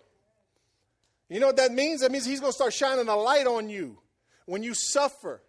You 1.29 1.41
know 1.41 1.47
what 1.47 1.57
that 1.57 1.73
means? 1.73 2.01
That 2.01 2.11
means 2.11 2.27
he's 2.27 2.41
going 2.41 2.53
to 2.53 2.57
start 2.57 2.75
shining 2.75 3.09
a 3.09 3.17
light 3.17 3.47
on 3.47 3.71
you 3.71 3.99
when 4.47 4.63
you 4.63 4.75
suffer, 4.75 5.43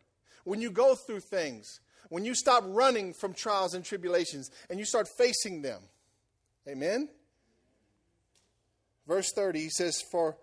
when 0.43 0.61
you 0.61 0.69
go 0.69 0.95
through 0.95 1.21
things, 1.21 1.79
when 2.09 2.23
you 2.23 2.35
stop 2.35 2.63
running 2.67 3.13
from 3.13 3.33
trials 3.33 3.73
and 3.73 3.83
tribulations 3.83 4.51
and 4.69 4.79
you 4.79 4.85
start 4.85 5.07
facing 5.07 5.63
them. 5.63 5.81
Amen? 6.67 7.09
Verse 9.07 9.31
30, 9.33 9.59
he 9.59 9.69
says, 9.69 10.01
For 10.11 10.37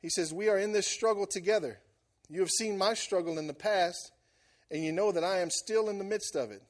he 0.00 0.10
says, 0.10 0.32
We 0.32 0.48
are 0.48 0.58
in 0.58 0.72
this 0.72 0.86
struggle 0.86 1.26
together. 1.26 1.80
You 2.28 2.40
have 2.40 2.50
seen 2.50 2.76
my 2.76 2.94
struggle 2.94 3.38
in 3.38 3.46
the 3.46 3.54
past, 3.54 4.12
and 4.70 4.84
you 4.84 4.92
know 4.92 5.12
that 5.12 5.24
I 5.24 5.40
am 5.40 5.50
still 5.50 5.88
in 5.88 5.98
the 5.98 6.04
midst 6.04 6.36
of 6.36 6.50
it. 6.50 6.62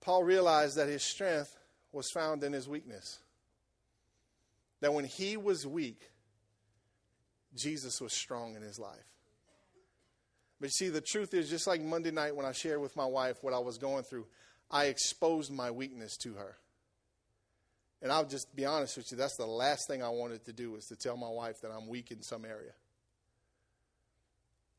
Paul 0.00 0.22
realized 0.22 0.76
that 0.76 0.88
his 0.88 1.02
strength 1.02 1.56
was 1.92 2.10
found 2.10 2.44
in 2.44 2.52
his 2.52 2.68
weakness. 2.68 3.18
That 4.80 4.94
when 4.94 5.04
he 5.04 5.36
was 5.36 5.66
weak, 5.66 6.10
Jesus 7.56 8.00
was 8.00 8.12
strong 8.12 8.54
in 8.54 8.62
his 8.62 8.78
life. 8.78 9.06
But 10.60 10.66
you 10.66 10.70
see, 10.70 10.88
the 10.88 11.00
truth 11.00 11.34
is, 11.34 11.50
just 11.50 11.66
like 11.66 11.82
Monday 11.82 12.12
night 12.12 12.36
when 12.36 12.46
I 12.46 12.52
shared 12.52 12.80
with 12.80 12.96
my 12.96 13.04
wife 13.04 13.38
what 13.42 13.52
I 13.52 13.58
was 13.58 13.78
going 13.78 14.04
through, 14.04 14.26
I 14.70 14.86
exposed 14.86 15.52
my 15.52 15.70
weakness 15.70 16.16
to 16.18 16.34
her. 16.34 16.56
And 18.00 18.12
I'll 18.12 18.26
just 18.26 18.54
be 18.54 18.64
honest 18.64 18.96
with 18.96 19.10
you, 19.10 19.16
that's 19.16 19.36
the 19.36 19.46
last 19.46 19.88
thing 19.88 20.02
I 20.02 20.10
wanted 20.10 20.44
to 20.44 20.52
do 20.52 20.70
was 20.70 20.86
to 20.86 20.96
tell 20.96 21.16
my 21.16 21.28
wife 21.28 21.60
that 21.62 21.70
I'm 21.70 21.88
weak 21.88 22.10
in 22.10 22.22
some 22.22 22.44
area. 22.44 22.72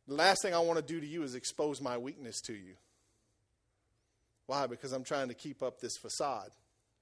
The 0.07 0.15
last 0.15 0.41
thing 0.41 0.53
I 0.53 0.59
want 0.59 0.79
to 0.79 0.85
do 0.85 0.99
to 0.99 1.07
you 1.07 1.23
is 1.23 1.35
expose 1.35 1.81
my 1.81 1.97
weakness 1.97 2.39
to 2.41 2.53
you. 2.53 2.75
Why? 4.45 4.65
Because 4.67 4.93
I'm 4.93 5.03
trying 5.03 5.27
to 5.27 5.33
keep 5.33 5.61
up 5.61 5.81
this 5.81 5.97
facade. 5.97 6.51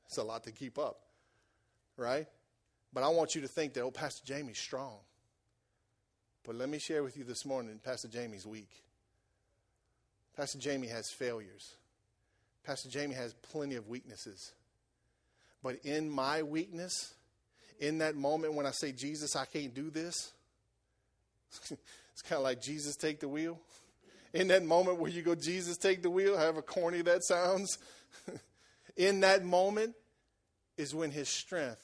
It's 0.08 0.18
a 0.18 0.24
lot 0.24 0.44
to 0.46 0.52
keep 0.52 0.80
up, 0.80 0.98
right? 1.98 2.28
But 2.94 3.04
I 3.04 3.10
want 3.10 3.36
you 3.36 3.42
to 3.42 3.48
think 3.48 3.74
that, 3.74 3.82
oh, 3.82 3.92
Pastor 3.92 4.26
Jamie's 4.26 4.58
strong. 4.58 4.98
But 6.44 6.56
let 6.56 6.70
me 6.70 6.80
share 6.80 7.04
with 7.04 7.18
you 7.18 7.24
this 7.24 7.46
morning 7.46 7.80
Pastor 7.84 8.08
Jamie's 8.08 8.46
weak. 8.46 8.70
Pastor 10.36 10.60
Jamie 10.60 10.88
has 10.88 11.10
failures. 11.10 11.76
Pastor 12.64 12.90
Jamie 12.90 13.16
has 13.16 13.34
plenty 13.34 13.76
of 13.76 13.88
weaknesses. 13.88 14.52
But 15.64 15.78
in 15.84 16.10
my 16.10 16.44
weakness, 16.44 17.14
in 17.80 18.00
that 18.00 18.16
moment 18.16 18.54
when 18.54 18.66
I 18.66 18.72
say, 18.72 18.92
Jesus, 18.92 19.36
I 19.36 19.46
can't 19.46 19.74
do 19.74 19.90
this, 19.90 20.32
it's 22.16 22.22
kind 22.22 22.38
of 22.38 22.44
like 22.44 22.62
Jesus, 22.62 22.96
take 22.96 23.20
the 23.20 23.28
wheel 23.28 23.60
in 24.36 24.48
that 24.50 24.64
moment 24.64 25.00
where 25.00 25.12
you 25.12 25.22
go, 25.22 25.36
Jesus, 25.36 25.78
take 25.78 26.02
the 26.02 26.10
wheel, 26.10 26.38
however 26.38 26.62
corny 26.62 27.02
that 27.02 27.24
sounds, 27.24 27.78
in 28.98 29.22
that 29.22 29.46
moment 29.46 29.96
is 30.78 30.96
when 30.96 31.12
his 31.12 31.30
strength 31.30 31.82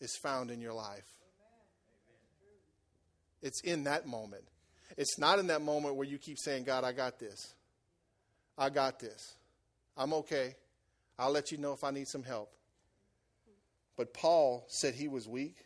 is 0.00 0.16
found 0.16 0.50
in 0.50 0.60
your 0.60 0.72
life. 0.72 1.06
It's 3.42 3.60
in 3.62 3.84
that 3.84 4.06
moment. 4.06 4.44
It's 4.96 5.18
not 5.18 5.38
in 5.38 5.46
that 5.48 5.62
moment 5.62 5.94
where 5.94 6.06
you 6.06 6.18
keep 6.18 6.38
saying, 6.38 6.64
God, 6.64 6.82
I 6.82 6.92
got 6.92 7.20
this. 7.20 7.54
I 8.56 8.70
got 8.70 8.98
this. 8.98 9.34
I'm 9.96 10.12
okay. 10.14 10.54
I'll 11.18 11.32
let 11.32 11.52
you 11.52 11.58
know 11.58 11.72
if 11.72 11.82
I 11.82 11.90
need 11.90 12.08
some 12.08 12.22
help. 12.22 12.52
But 13.96 14.12
Paul 14.12 14.64
said 14.68 14.94
he 14.94 15.06
was 15.08 15.28
weak. 15.28 15.64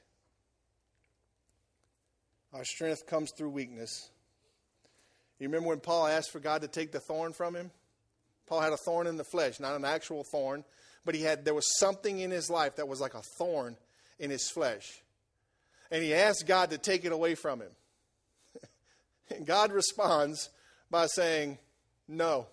Our 2.58 2.64
strength 2.64 3.06
comes 3.06 3.30
through 3.30 3.50
weakness. 3.50 4.10
You 5.38 5.46
remember 5.46 5.68
when 5.68 5.78
Paul 5.78 6.08
asked 6.08 6.32
for 6.32 6.40
God 6.40 6.62
to 6.62 6.68
take 6.68 6.90
the 6.90 6.98
thorn 6.98 7.32
from 7.32 7.54
him? 7.54 7.70
Paul 8.48 8.60
had 8.60 8.72
a 8.72 8.76
thorn 8.76 9.06
in 9.06 9.16
the 9.16 9.22
flesh, 9.22 9.60
not 9.60 9.76
an 9.76 9.84
actual 9.84 10.24
thorn, 10.24 10.64
but 11.04 11.14
he 11.14 11.22
had 11.22 11.44
there 11.44 11.54
was 11.54 11.78
something 11.78 12.18
in 12.18 12.32
his 12.32 12.50
life 12.50 12.74
that 12.74 12.88
was 12.88 13.00
like 13.00 13.14
a 13.14 13.22
thorn 13.38 13.76
in 14.18 14.30
his 14.30 14.50
flesh. 14.50 14.82
And 15.92 16.02
he 16.02 16.12
asked 16.12 16.48
God 16.48 16.70
to 16.70 16.78
take 16.78 17.04
it 17.04 17.12
away 17.12 17.36
from 17.36 17.60
him. 17.60 17.70
and 19.30 19.46
God 19.46 19.70
responds 19.70 20.50
by 20.90 21.06
saying, 21.06 21.58
"No." 22.08 22.48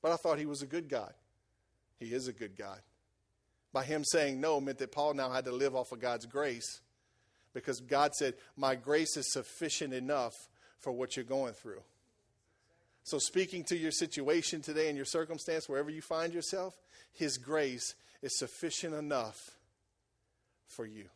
But 0.00 0.12
I 0.12 0.16
thought 0.16 0.38
he 0.38 0.46
was 0.46 0.62
a 0.62 0.66
good 0.66 0.88
God. 0.88 1.12
He 2.00 2.14
is 2.14 2.28
a 2.28 2.32
good 2.32 2.56
God. 2.56 2.80
By 3.76 3.84
him 3.84 4.04
saying 4.04 4.40
no 4.40 4.58
meant 4.58 4.78
that 4.78 4.90
Paul 4.90 5.12
now 5.12 5.28
had 5.28 5.44
to 5.44 5.52
live 5.52 5.76
off 5.76 5.92
of 5.92 6.00
God's 6.00 6.24
grace 6.24 6.80
because 7.52 7.78
God 7.78 8.14
said, 8.14 8.32
My 8.56 8.74
grace 8.74 9.18
is 9.18 9.30
sufficient 9.30 9.92
enough 9.92 10.32
for 10.78 10.92
what 10.92 11.14
you're 11.14 11.26
going 11.26 11.52
through. 11.52 11.82
So, 13.02 13.18
speaking 13.18 13.64
to 13.64 13.76
your 13.76 13.90
situation 13.90 14.62
today 14.62 14.88
and 14.88 14.96
your 14.96 15.04
circumstance, 15.04 15.68
wherever 15.68 15.90
you 15.90 16.00
find 16.00 16.32
yourself, 16.32 16.74
His 17.12 17.36
grace 17.36 17.94
is 18.22 18.38
sufficient 18.38 18.94
enough 18.94 19.38
for 20.68 20.86
you. 20.86 21.10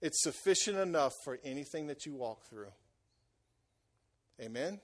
It's 0.00 0.22
sufficient 0.22 0.78
enough 0.78 1.12
for 1.24 1.38
anything 1.44 1.88
that 1.88 2.06
you 2.06 2.14
walk 2.14 2.46
through. 2.48 2.72
Amen? 4.40 4.80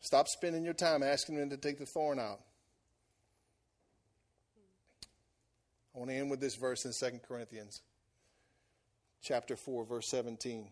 Stop 0.00 0.26
spending 0.28 0.64
your 0.64 0.72
time 0.72 1.02
asking 1.02 1.36
Him 1.36 1.50
to 1.50 1.58
take 1.58 1.78
the 1.78 1.84
thorn 1.84 2.18
out. 2.18 2.40
I 5.96 5.98
want 5.98 6.10
to 6.10 6.16
end 6.16 6.30
with 6.30 6.40
this 6.40 6.56
verse 6.56 6.84
in 6.84 6.92
2 6.92 7.20
Corinthians 7.26 7.80
chapter 9.22 9.56
4 9.56 9.86
verse 9.86 10.10
17. 10.10 10.64
He 10.64 10.70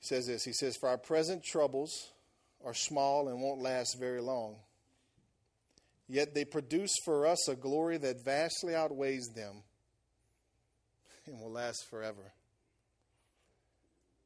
says 0.00 0.26
this, 0.26 0.42
he 0.42 0.52
says 0.52 0.76
for 0.76 0.88
our 0.88 0.98
present 0.98 1.44
troubles 1.44 2.10
are 2.64 2.74
small 2.74 3.28
and 3.28 3.40
won't 3.40 3.62
last 3.62 3.96
very 4.00 4.20
long. 4.20 4.56
Yet 6.08 6.34
they 6.34 6.44
produce 6.44 6.92
for 7.04 7.28
us 7.28 7.48
a 7.48 7.54
glory 7.54 7.96
that 7.98 8.24
vastly 8.24 8.74
outweighs 8.74 9.28
them 9.36 9.62
and 11.26 11.40
will 11.40 11.52
last 11.52 11.86
forever. 11.88 12.32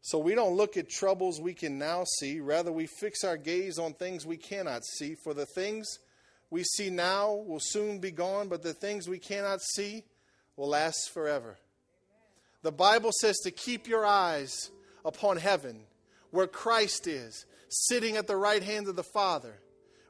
So 0.00 0.18
we 0.18 0.34
don't 0.34 0.56
look 0.56 0.78
at 0.78 0.88
troubles 0.88 1.38
we 1.38 1.52
can 1.52 1.78
now 1.78 2.04
see, 2.20 2.40
rather, 2.40 2.72
we 2.72 2.86
fix 2.86 3.24
our 3.24 3.36
gaze 3.36 3.78
on 3.78 3.92
things 3.92 4.24
we 4.24 4.38
cannot 4.38 4.86
see. 4.86 5.16
For 5.22 5.34
the 5.34 5.46
things 5.46 5.98
we 6.50 6.62
see 6.62 6.90
now 6.90 7.34
will 7.34 7.60
soon 7.60 7.98
be 7.98 8.10
gone, 8.10 8.48
but 8.48 8.62
the 8.62 8.72
things 8.72 9.08
we 9.08 9.18
cannot 9.18 9.60
see 9.60 10.04
will 10.56 10.68
last 10.68 11.10
forever. 11.12 11.56
The 12.62 12.72
Bible 12.72 13.10
says 13.20 13.36
to 13.38 13.50
keep 13.50 13.88
your 13.88 14.06
eyes 14.06 14.70
upon 15.04 15.36
heaven, 15.36 15.80
where 16.30 16.46
Christ 16.46 17.06
is, 17.06 17.46
sitting 17.68 18.16
at 18.16 18.26
the 18.26 18.36
right 18.36 18.62
hand 18.62 18.88
of 18.88 18.96
the 18.96 19.02
Father. 19.02 19.58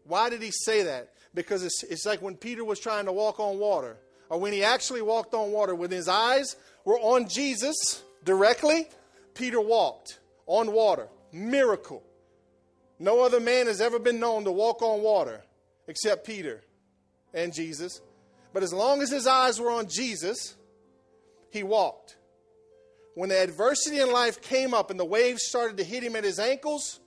Why 0.04 0.30
did 0.30 0.42
he 0.42 0.50
say 0.50 0.82
that? 0.84 1.12
Because 1.34 1.64
it's, 1.64 1.82
it's 1.84 2.06
like 2.06 2.22
when 2.22 2.36
Peter 2.36 2.64
was 2.64 2.80
trying 2.80 3.06
to 3.06 3.12
walk 3.12 3.40
on 3.40 3.58
water, 3.58 3.96
or 4.28 4.38
when 4.38 4.52
he 4.52 4.62
actually 4.62 5.02
walked 5.02 5.34
on 5.34 5.52
water, 5.52 5.74
when 5.74 5.90
his 5.90 6.08
eyes 6.08 6.56
were 6.84 6.98
on 6.98 7.28
Jesus 7.28 8.02
directly, 8.24 8.88
Peter 9.34 9.60
walked 9.60 10.18
on 10.46 10.72
water. 10.72 11.08
Miracle. 11.32 12.02
No 12.98 13.20
other 13.20 13.40
man 13.40 13.66
has 13.66 13.80
ever 13.80 13.98
been 13.98 14.20
known 14.20 14.44
to 14.44 14.52
walk 14.52 14.80
on 14.82 15.02
water 15.02 15.42
except 15.88 16.26
Peter 16.26 16.62
and 17.32 17.52
Jesus. 17.52 18.00
But 18.52 18.62
as 18.62 18.72
long 18.72 19.02
as 19.02 19.10
his 19.10 19.26
eyes 19.26 19.60
were 19.60 19.70
on 19.70 19.88
Jesus, 19.88 20.56
he 21.50 21.62
walked. 21.62 22.16
When 23.14 23.30
the 23.30 23.42
adversity 23.42 23.98
in 23.98 24.12
life 24.12 24.42
came 24.42 24.74
up 24.74 24.90
and 24.90 25.00
the 25.00 25.04
waves 25.04 25.42
started 25.46 25.78
to 25.78 25.84
hit 25.84 26.02
him 26.02 26.16
at 26.16 26.24
his 26.24 26.38
ankles, 26.38 27.00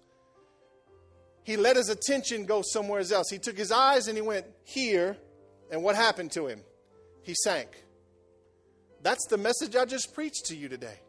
he 1.43 1.57
let 1.57 1.75
his 1.75 1.89
attention 1.89 2.45
go 2.45 2.61
somewhere 2.63 3.01
else. 3.11 3.29
He 3.29 3.39
took 3.39 3.57
his 3.57 3.71
eyes 3.71 4.07
and 4.07 4.17
he 4.17 4.21
went 4.21 4.45
here, 4.63 5.17
and 5.71 5.83
what 5.83 5.95
happened 5.95 6.31
to 6.33 6.47
him? 6.47 6.61
He 7.23 7.35
sank. 7.43 7.69
That's 9.01 9.25
the 9.27 9.37
message 9.37 9.75
I 9.75 9.85
just 9.85 10.13
preached 10.13 10.45
to 10.47 10.55
you 10.55 10.67
today. 10.67 10.99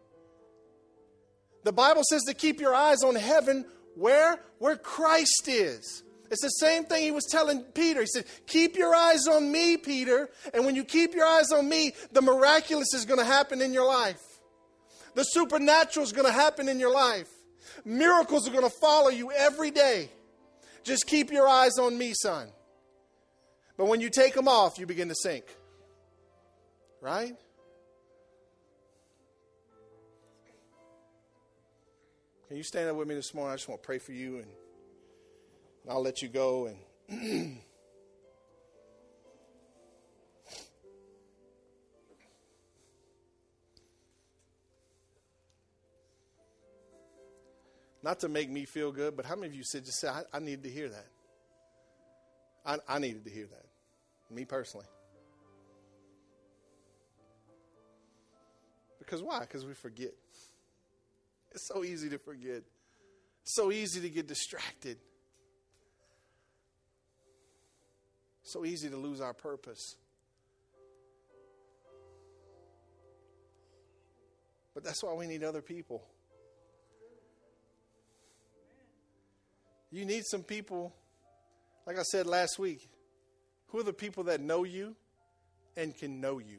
The 1.64 1.72
Bible 1.72 2.02
says 2.08 2.22
to 2.22 2.34
keep 2.34 2.60
your 2.60 2.74
eyes 2.74 3.02
on 3.02 3.14
heaven 3.14 3.66
where? 3.94 4.38
Where 4.58 4.76
Christ 4.76 5.48
is. 5.48 6.02
It's 6.30 6.42
the 6.42 6.48
same 6.48 6.84
thing 6.84 7.02
he 7.02 7.10
was 7.10 7.26
telling 7.28 7.62
Peter. 7.62 8.00
He 8.00 8.06
said, 8.06 8.24
Keep 8.46 8.76
your 8.76 8.94
eyes 8.94 9.26
on 9.26 9.50
me, 9.50 9.76
Peter. 9.76 10.30
And 10.54 10.64
when 10.64 10.76
you 10.76 10.84
keep 10.84 11.12
your 11.12 11.26
eyes 11.26 11.50
on 11.50 11.68
me, 11.68 11.92
the 12.12 12.22
miraculous 12.22 12.94
is 12.94 13.04
going 13.04 13.18
to 13.18 13.26
happen 13.26 13.60
in 13.60 13.72
your 13.72 13.86
life. 13.86 14.20
The 15.16 15.24
supernatural 15.24 16.04
is 16.04 16.12
going 16.12 16.26
to 16.26 16.32
happen 16.32 16.68
in 16.68 16.78
your 16.78 16.94
life. 16.94 17.28
Miracles 17.84 18.46
are 18.48 18.52
going 18.52 18.64
to 18.64 18.76
follow 18.80 19.08
you 19.08 19.32
every 19.32 19.72
day. 19.72 20.08
Just 20.84 21.06
keep 21.08 21.32
your 21.32 21.48
eyes 21.48 21.78
on 21.78 21.98
me, 21.98 22.12
son. 22.14 22.48
But 23.76 23.86
when 23.86 24.00
you 24.00 24.08
take 24.08 24.34
them 24.34 24.46
off, 24.46 24.78
you 24.78 24.86
begin 24.86 25.08
to 25.08 25.14
sink. 25.16 25.44
Right? 27.00 27.34
Can 32.46 32.56
you 32.56 32.62
stand 32.62 32.88
up 32.88 32.96
with 32.96 33.08
me 33.08 33.16
this 33.16 33.34
morning? 33.34 33.52
I 33.52 33.56
just 33.56 33.68
want 33.68 33.82
to 33.82 33.86
pray 33.86 33.98
for 33.98 34.12
you 34.12 34.36
and 34.36 34.46
I'll 35.88 36.02
let 36.02 36.22
you 36.22 36.28
go 36.28 36.66
and 37.08 37.58
not 48.02 48.20
to 48.20 48.28
make 48.28 48.50
me 48.50 48.64
feel 48.64 48.92
good, 48.92 49.16
but 49.16 49.26
how 49.26 49.34
many 49.34 49.48
of 49.48 49.54
you 49.54 49.64
said 49.64 49.84
just 49.84 50.00
say 50.00 50.08
I, 50.08 50.22
I 50.32 50.38
needed 50.38 50.62
to 50.64 50.70
hear 50.70 50.88
that? 50.88 51.06
I, 52.64 52.78
I 52.88 52.98
needed 52.98 53.24
to 53.24 53.30
hear 53.30 53.46
that. 53.46 53.66
Me 54.34 54.44
personally. 54.44 54.86
Because 58.98 59.22
why? 59.22 59.40
Because 59.40 59.64
we 59.64 59.74
forget. 59.74 60.12
It's 61.50 61.66
so 61.66 61.82
easy 61.82 62.08
to 62.10 62.18
forget. 62.18 62.62
So 63.42 63.72
easy 63.72 64.00
to 64.02 64.08
get 64.08 64.28
distracted. 64.28 64.98
So 68.50 68.64
easy 68.64 68.90
to 68.90 68.96
lose 68.96 69.20
our 69.20 69.32
purpose. 69.32 69.94
But 74.74 74.82
that's 74.82 75.04
why 75.04 75.12
we 75.14 75.28
need 75.28 75.44
other 75.44 75.62
people. 75.62 76.02
You 79.92 80.04
need 80.04 80.24
some 80.26 80.42
people, 80.42 80.92
like 81.86 81.96
I 81.96 82.02
said 82.02 82.26
last 82.26 82.58
week, 82.58 82.88
who 83.68 83.78
are 83.78 83.84
the 83.84 83.92
people 83.92 84.24
that 84.24 84.40
know 84.40 84.64
you 84.64 84.96
and 85.76 85.96
can 85.96 86.20
know 86.20 86.38
you? 86.38 86.58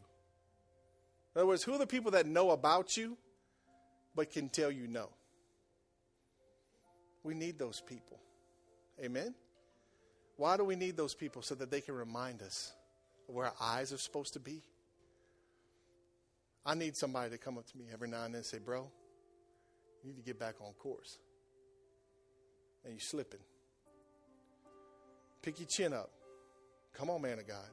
In 1.35 1.41
other 1.41 1.45
words, 1.45 1.63
who 1.63 1.73
are 1.73 1.77
the 1.77 1.85
people 1.85 2.11
that 2.11 2.25
know 2.25 2.51
about 2.51 2.95
you 2.95 3.17
but 4.15 4.31
can 4.31 4.47
tell 4.47 4.71
you 4.71 4.87
no. 4.87 5.09
We 7.21 7.33
need 7.33 7.59
those 7.59 7.81
people. 7.81 8.17
Amen? 9.03 9.35
Why 10.41 10.57
do 10.57 10.63
we 10.63 10.75
need 10.75 10.97
those 10.97 11.13
people? 11.13 11.43
So 11.43 11.53
that 11.53 11.69
they 11.69 11.81
can 11.81 11.93
remind 11.93 12.41
us 12.41 12.73
where 13.27 13.45
our 13.45 13.53
eyes 13.61 13.93
are 13.93 13.99
supposed 13.99 14.33
to 14.33 14.39
be. 14.39 14.63
I 16.65 16.73
need 16.73 16.97
somebody 16.97 17.29
to 17.29 17.37
come 17.37 17.59
up 17.59 17.67
to 17.67 17.77
me 17.77 17.85
every 17.93 18.07
now 18.07 18.23
and 18.23 18.33
then 18.33 18.39
and 18.39 18.45
say, 18.45 18.57
Bro, 18.57 18.87
you 20.01 20.09
need 20.09 20.15
to 20.15 20.23
get 20.23 20.39
back 20.39 20.55
on 20.59 20.73
course. 20.79 21.19
And 22.83 22.93
you're 22.93 23.01
slipping. 23.01 23.39
Pick 25.43 25.59
your 25.59 25.67
chin 25.67 25.93
up. 25.93 26.09
Come 26.93 27.11
on, 27.11 27.21
man 27.21 27.37
of 27.37 27.47
God. 27.47 27.69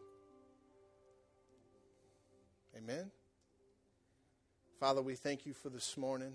Amen? 2.76 3.10
Father, 4.78 5.00
we 5.00 5.14
thank 5.14 5.46
you 5.46 5.54
for 5.54 5.70
this 5.70 5.96
morning. 5.96 6.34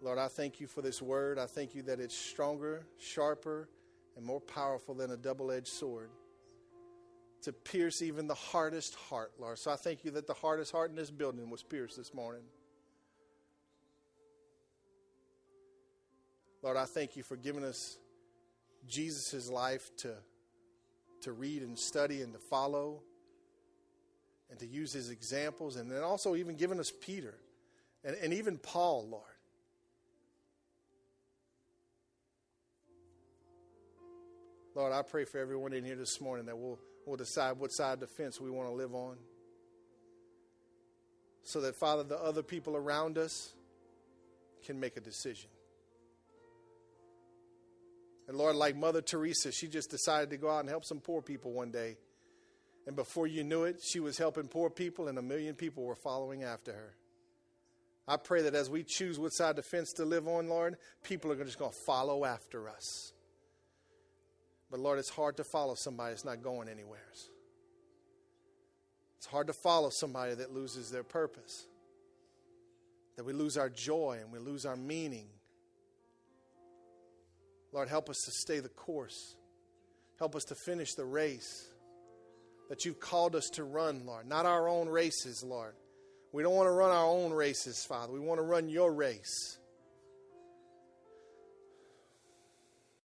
Lord, 0.00 0.18
I 0.18 0.28
thank 0.28 0.60
you 0.60 0.68
for 0.68 0.82
this 0.82 1.02
word. 1.02 1.40
I 1.40 1.46
thank 1.46 1.74
you 1.74 1.82
that 1.82 1.98
it's 1.98 2.16
stronger, 2.16 2.86
sharper, 3.00 3.68
and 4.16 4.24
more 4.24 4.40
powerful 4.40 4.94
than 4.94 5.10
a 5.10 5.16
double 5.16 5.50
edged 5.50 5.68
sword 5.68 6.10
to 7.42 7.52
pierce 7.52 8.02
even 8.02 8.26
the 8.26 8.34
hardest 8.34 8.94
heart, 8.94 9.32
Lord. 9.38 9.58
So 9.58 9.70
I 9.70 9.76
thank 9.76 10.04
you 10.04 10.12
that 10.12 10.26
the 10.26 10.34
hardest 10.34 10.72
heart 10.72 10.90
in 10.90 10.96
this 10.96 11.10
building 11.10 11.50
was 11.50 11.62
pierced 11.62 11.96
this 11.96 12.14
morning. 12.14 12.42
Lord, 16.62 16.76
I 16.76 16.84
thank 16.84 17.16
you 17.16 17.24
for 17.24 17.36
giving 17.36 17.64
us 17.64 17.98
Jesus' 18.86 19.50
life 19.50 19.90
to, 19.98 20.14
to 21.22 21.32
read 21.32 21.62
and 21.62 21.76
study 21.76 22.22
and 22.22 22.32
to 22.32 22.38
follow 22.38 23.02
and 24.48 24.60
to 24.60 24.66
use 24.66 24.92
his 24.92 25.10
examples, 25.10 25.76
and 25.76 25.90
then 25.90 26.02
also 26.02 26.36
even 26.36 26.56
giving 26.56 26.78
us 26.78 26.92
Peter 27.00 27.34
and, 28.04 28.14
and 28.22 28.34
even 28.34 28.58
Paul, 28.58 29.08
Lord. 29.08 29.31
Lord, 34.74 34.92
I 34.92 35.02
pray 35.02 35.24
for 35.24 35.38
everyone 35.38 35.74
in 35.74 35.84
here 35.84 35.96
this 35.96 36.20
morning 36.20 36.46
that 36.46 36.56
we'll, 36.56 36.78
we'll 37.06 37.16
decide 37.16 37.58
what 37.58 37.72
side 37.72 37.94
of 37.94 38.00
the 38.00 38.06
fence 38.06 38.40
we 38.40 38.50
want 38.50 38.68
to 38.68 38.74
live 38.74 38.94
on. 38.94 39.16
So 41.42 41.60
that, 41.60 41.76
Father, 41.76 42.04
the 42.04 42.18
other 42.18 42.42
people 42.42 42.74
around 42.76 43.18
us 43.18 43.52
can 44.64 44.80
make 44.80 44.96
a 44.96 45.00
decision. 45.00 45.50
And 48.28 48.38
Lord, 48.38 48.56
like 48.56 48.76
Mother 48.76 49.02
Teresa, 49.02 49.52
she 49.52 49.68
just 49.68 49.90
decided 49.90 50.30
to 50.30 50.38
go 50.38 50.48
out 50.48 50.60
and 50.60 50.68
help 50.68 50.84
some 50.84 51.00
poor 51.00 51.20
people 51.20 51.52
one 51.52 51.70
day. 51.70 51.98
And 52.86 52.96
before 52.96 53.26
you 53.26 53.44
knew 53.44 53.64
it, 53.64 53.80
she 53.82 54.00
was 54.00 54.16
helping 54.16 54.48
poor 54.48 54.70
people, 54.70 55.08
and 55.08 55.18
a 55.18 55.22
million 55.22 55.54
people 55.54 55.84
were 55.84 55.96
following 55.96 56.44
after 56.44 56.72
her. 56.72 56.94
I 58.08 58.16
pray 58.16 58.42
that 58.42 58.54
as 58.54 58.70
we 58.70 58.84
choose 58.84 59.18
which 59.18 59.34
side 59.34 59.50
of 59.50 59.56
the 59.56 59.62
fence 59.62 59.92
to 59.94 60.04
live 60.04 60.26
on, 60.26 60.48
Lord, 60.48 60.76
people 61.04 61.30
are 61.30 61.44
just 61.44 61.58
going 61.58 61.72
to 61.72 61.76
follow 61.86 62.24
after 62.24 62.68
us. 62.68 63.12
But 64.72 64.80
Lord, 64.80 64.98
it's 64.98 65.10
hard 65.10 65.36
to 65.36 65.44
follow 65.44 65.74
somebody 65.74 66.12
that's 66.12 66.24
not 66.24 66.42
going 66.42 66.66
anywhere. 66.68 66.98
It's 69.18 69.26
hard 69.26 69.46
to 69.48 69.52
follow 69.52 69.90
somebody 69.90 70.34
that 70.34 70.52
loses 70.52 70.90
their 70.90 71.04
purpose, 71.04 71.66
that 73.16 73.24
we 73.24 73.34
lose 73.34 73.56
our 73.58 73.68
joy 73.68 74.18
and 74.20 74.32
we 74.32 74.38
lose 74.40 74.64
our 74.64 74.74
meaning. 74.74 75.26
Lord, 77.70 77.88
help 77.88 78.08
us 78.08 78.16
to 78.24 78.30
stay 78.32 78.60
the 78.60 78.70
course. 78.70 79.36
Help 80.18 80.34
us 80.34 80.44
to 80.44 80.54
finish 80.54 80.94
the 80.94 81.04
race 81.04 81.68
that 82.68 82.84
you've 82.84 82.98
called 82.98 83.36
us 83.36 83.50
to 83.50 83.64
run, 83.64 84.06
Lord. 84.06 84.26
Not 84.26 84.46
our 84.46 84.68
own 84.68 84.88
races, 84.88 85.44
Lord. 85.44 85.74
We 86.32 86.42
don't 86.42 86.54
want 86.54 86.66
to 86.66 86.72
run 86.72 86.90
our 86.90 87.06
own 87.06 87.32
races, 87.32 87.84
Father. 87.84 88.12
We 88.12 88.20
want 88.20 88.38
to 88.38 88.44
run 88.44 88.70
your 88.70 88.92
race. 88.92 89.58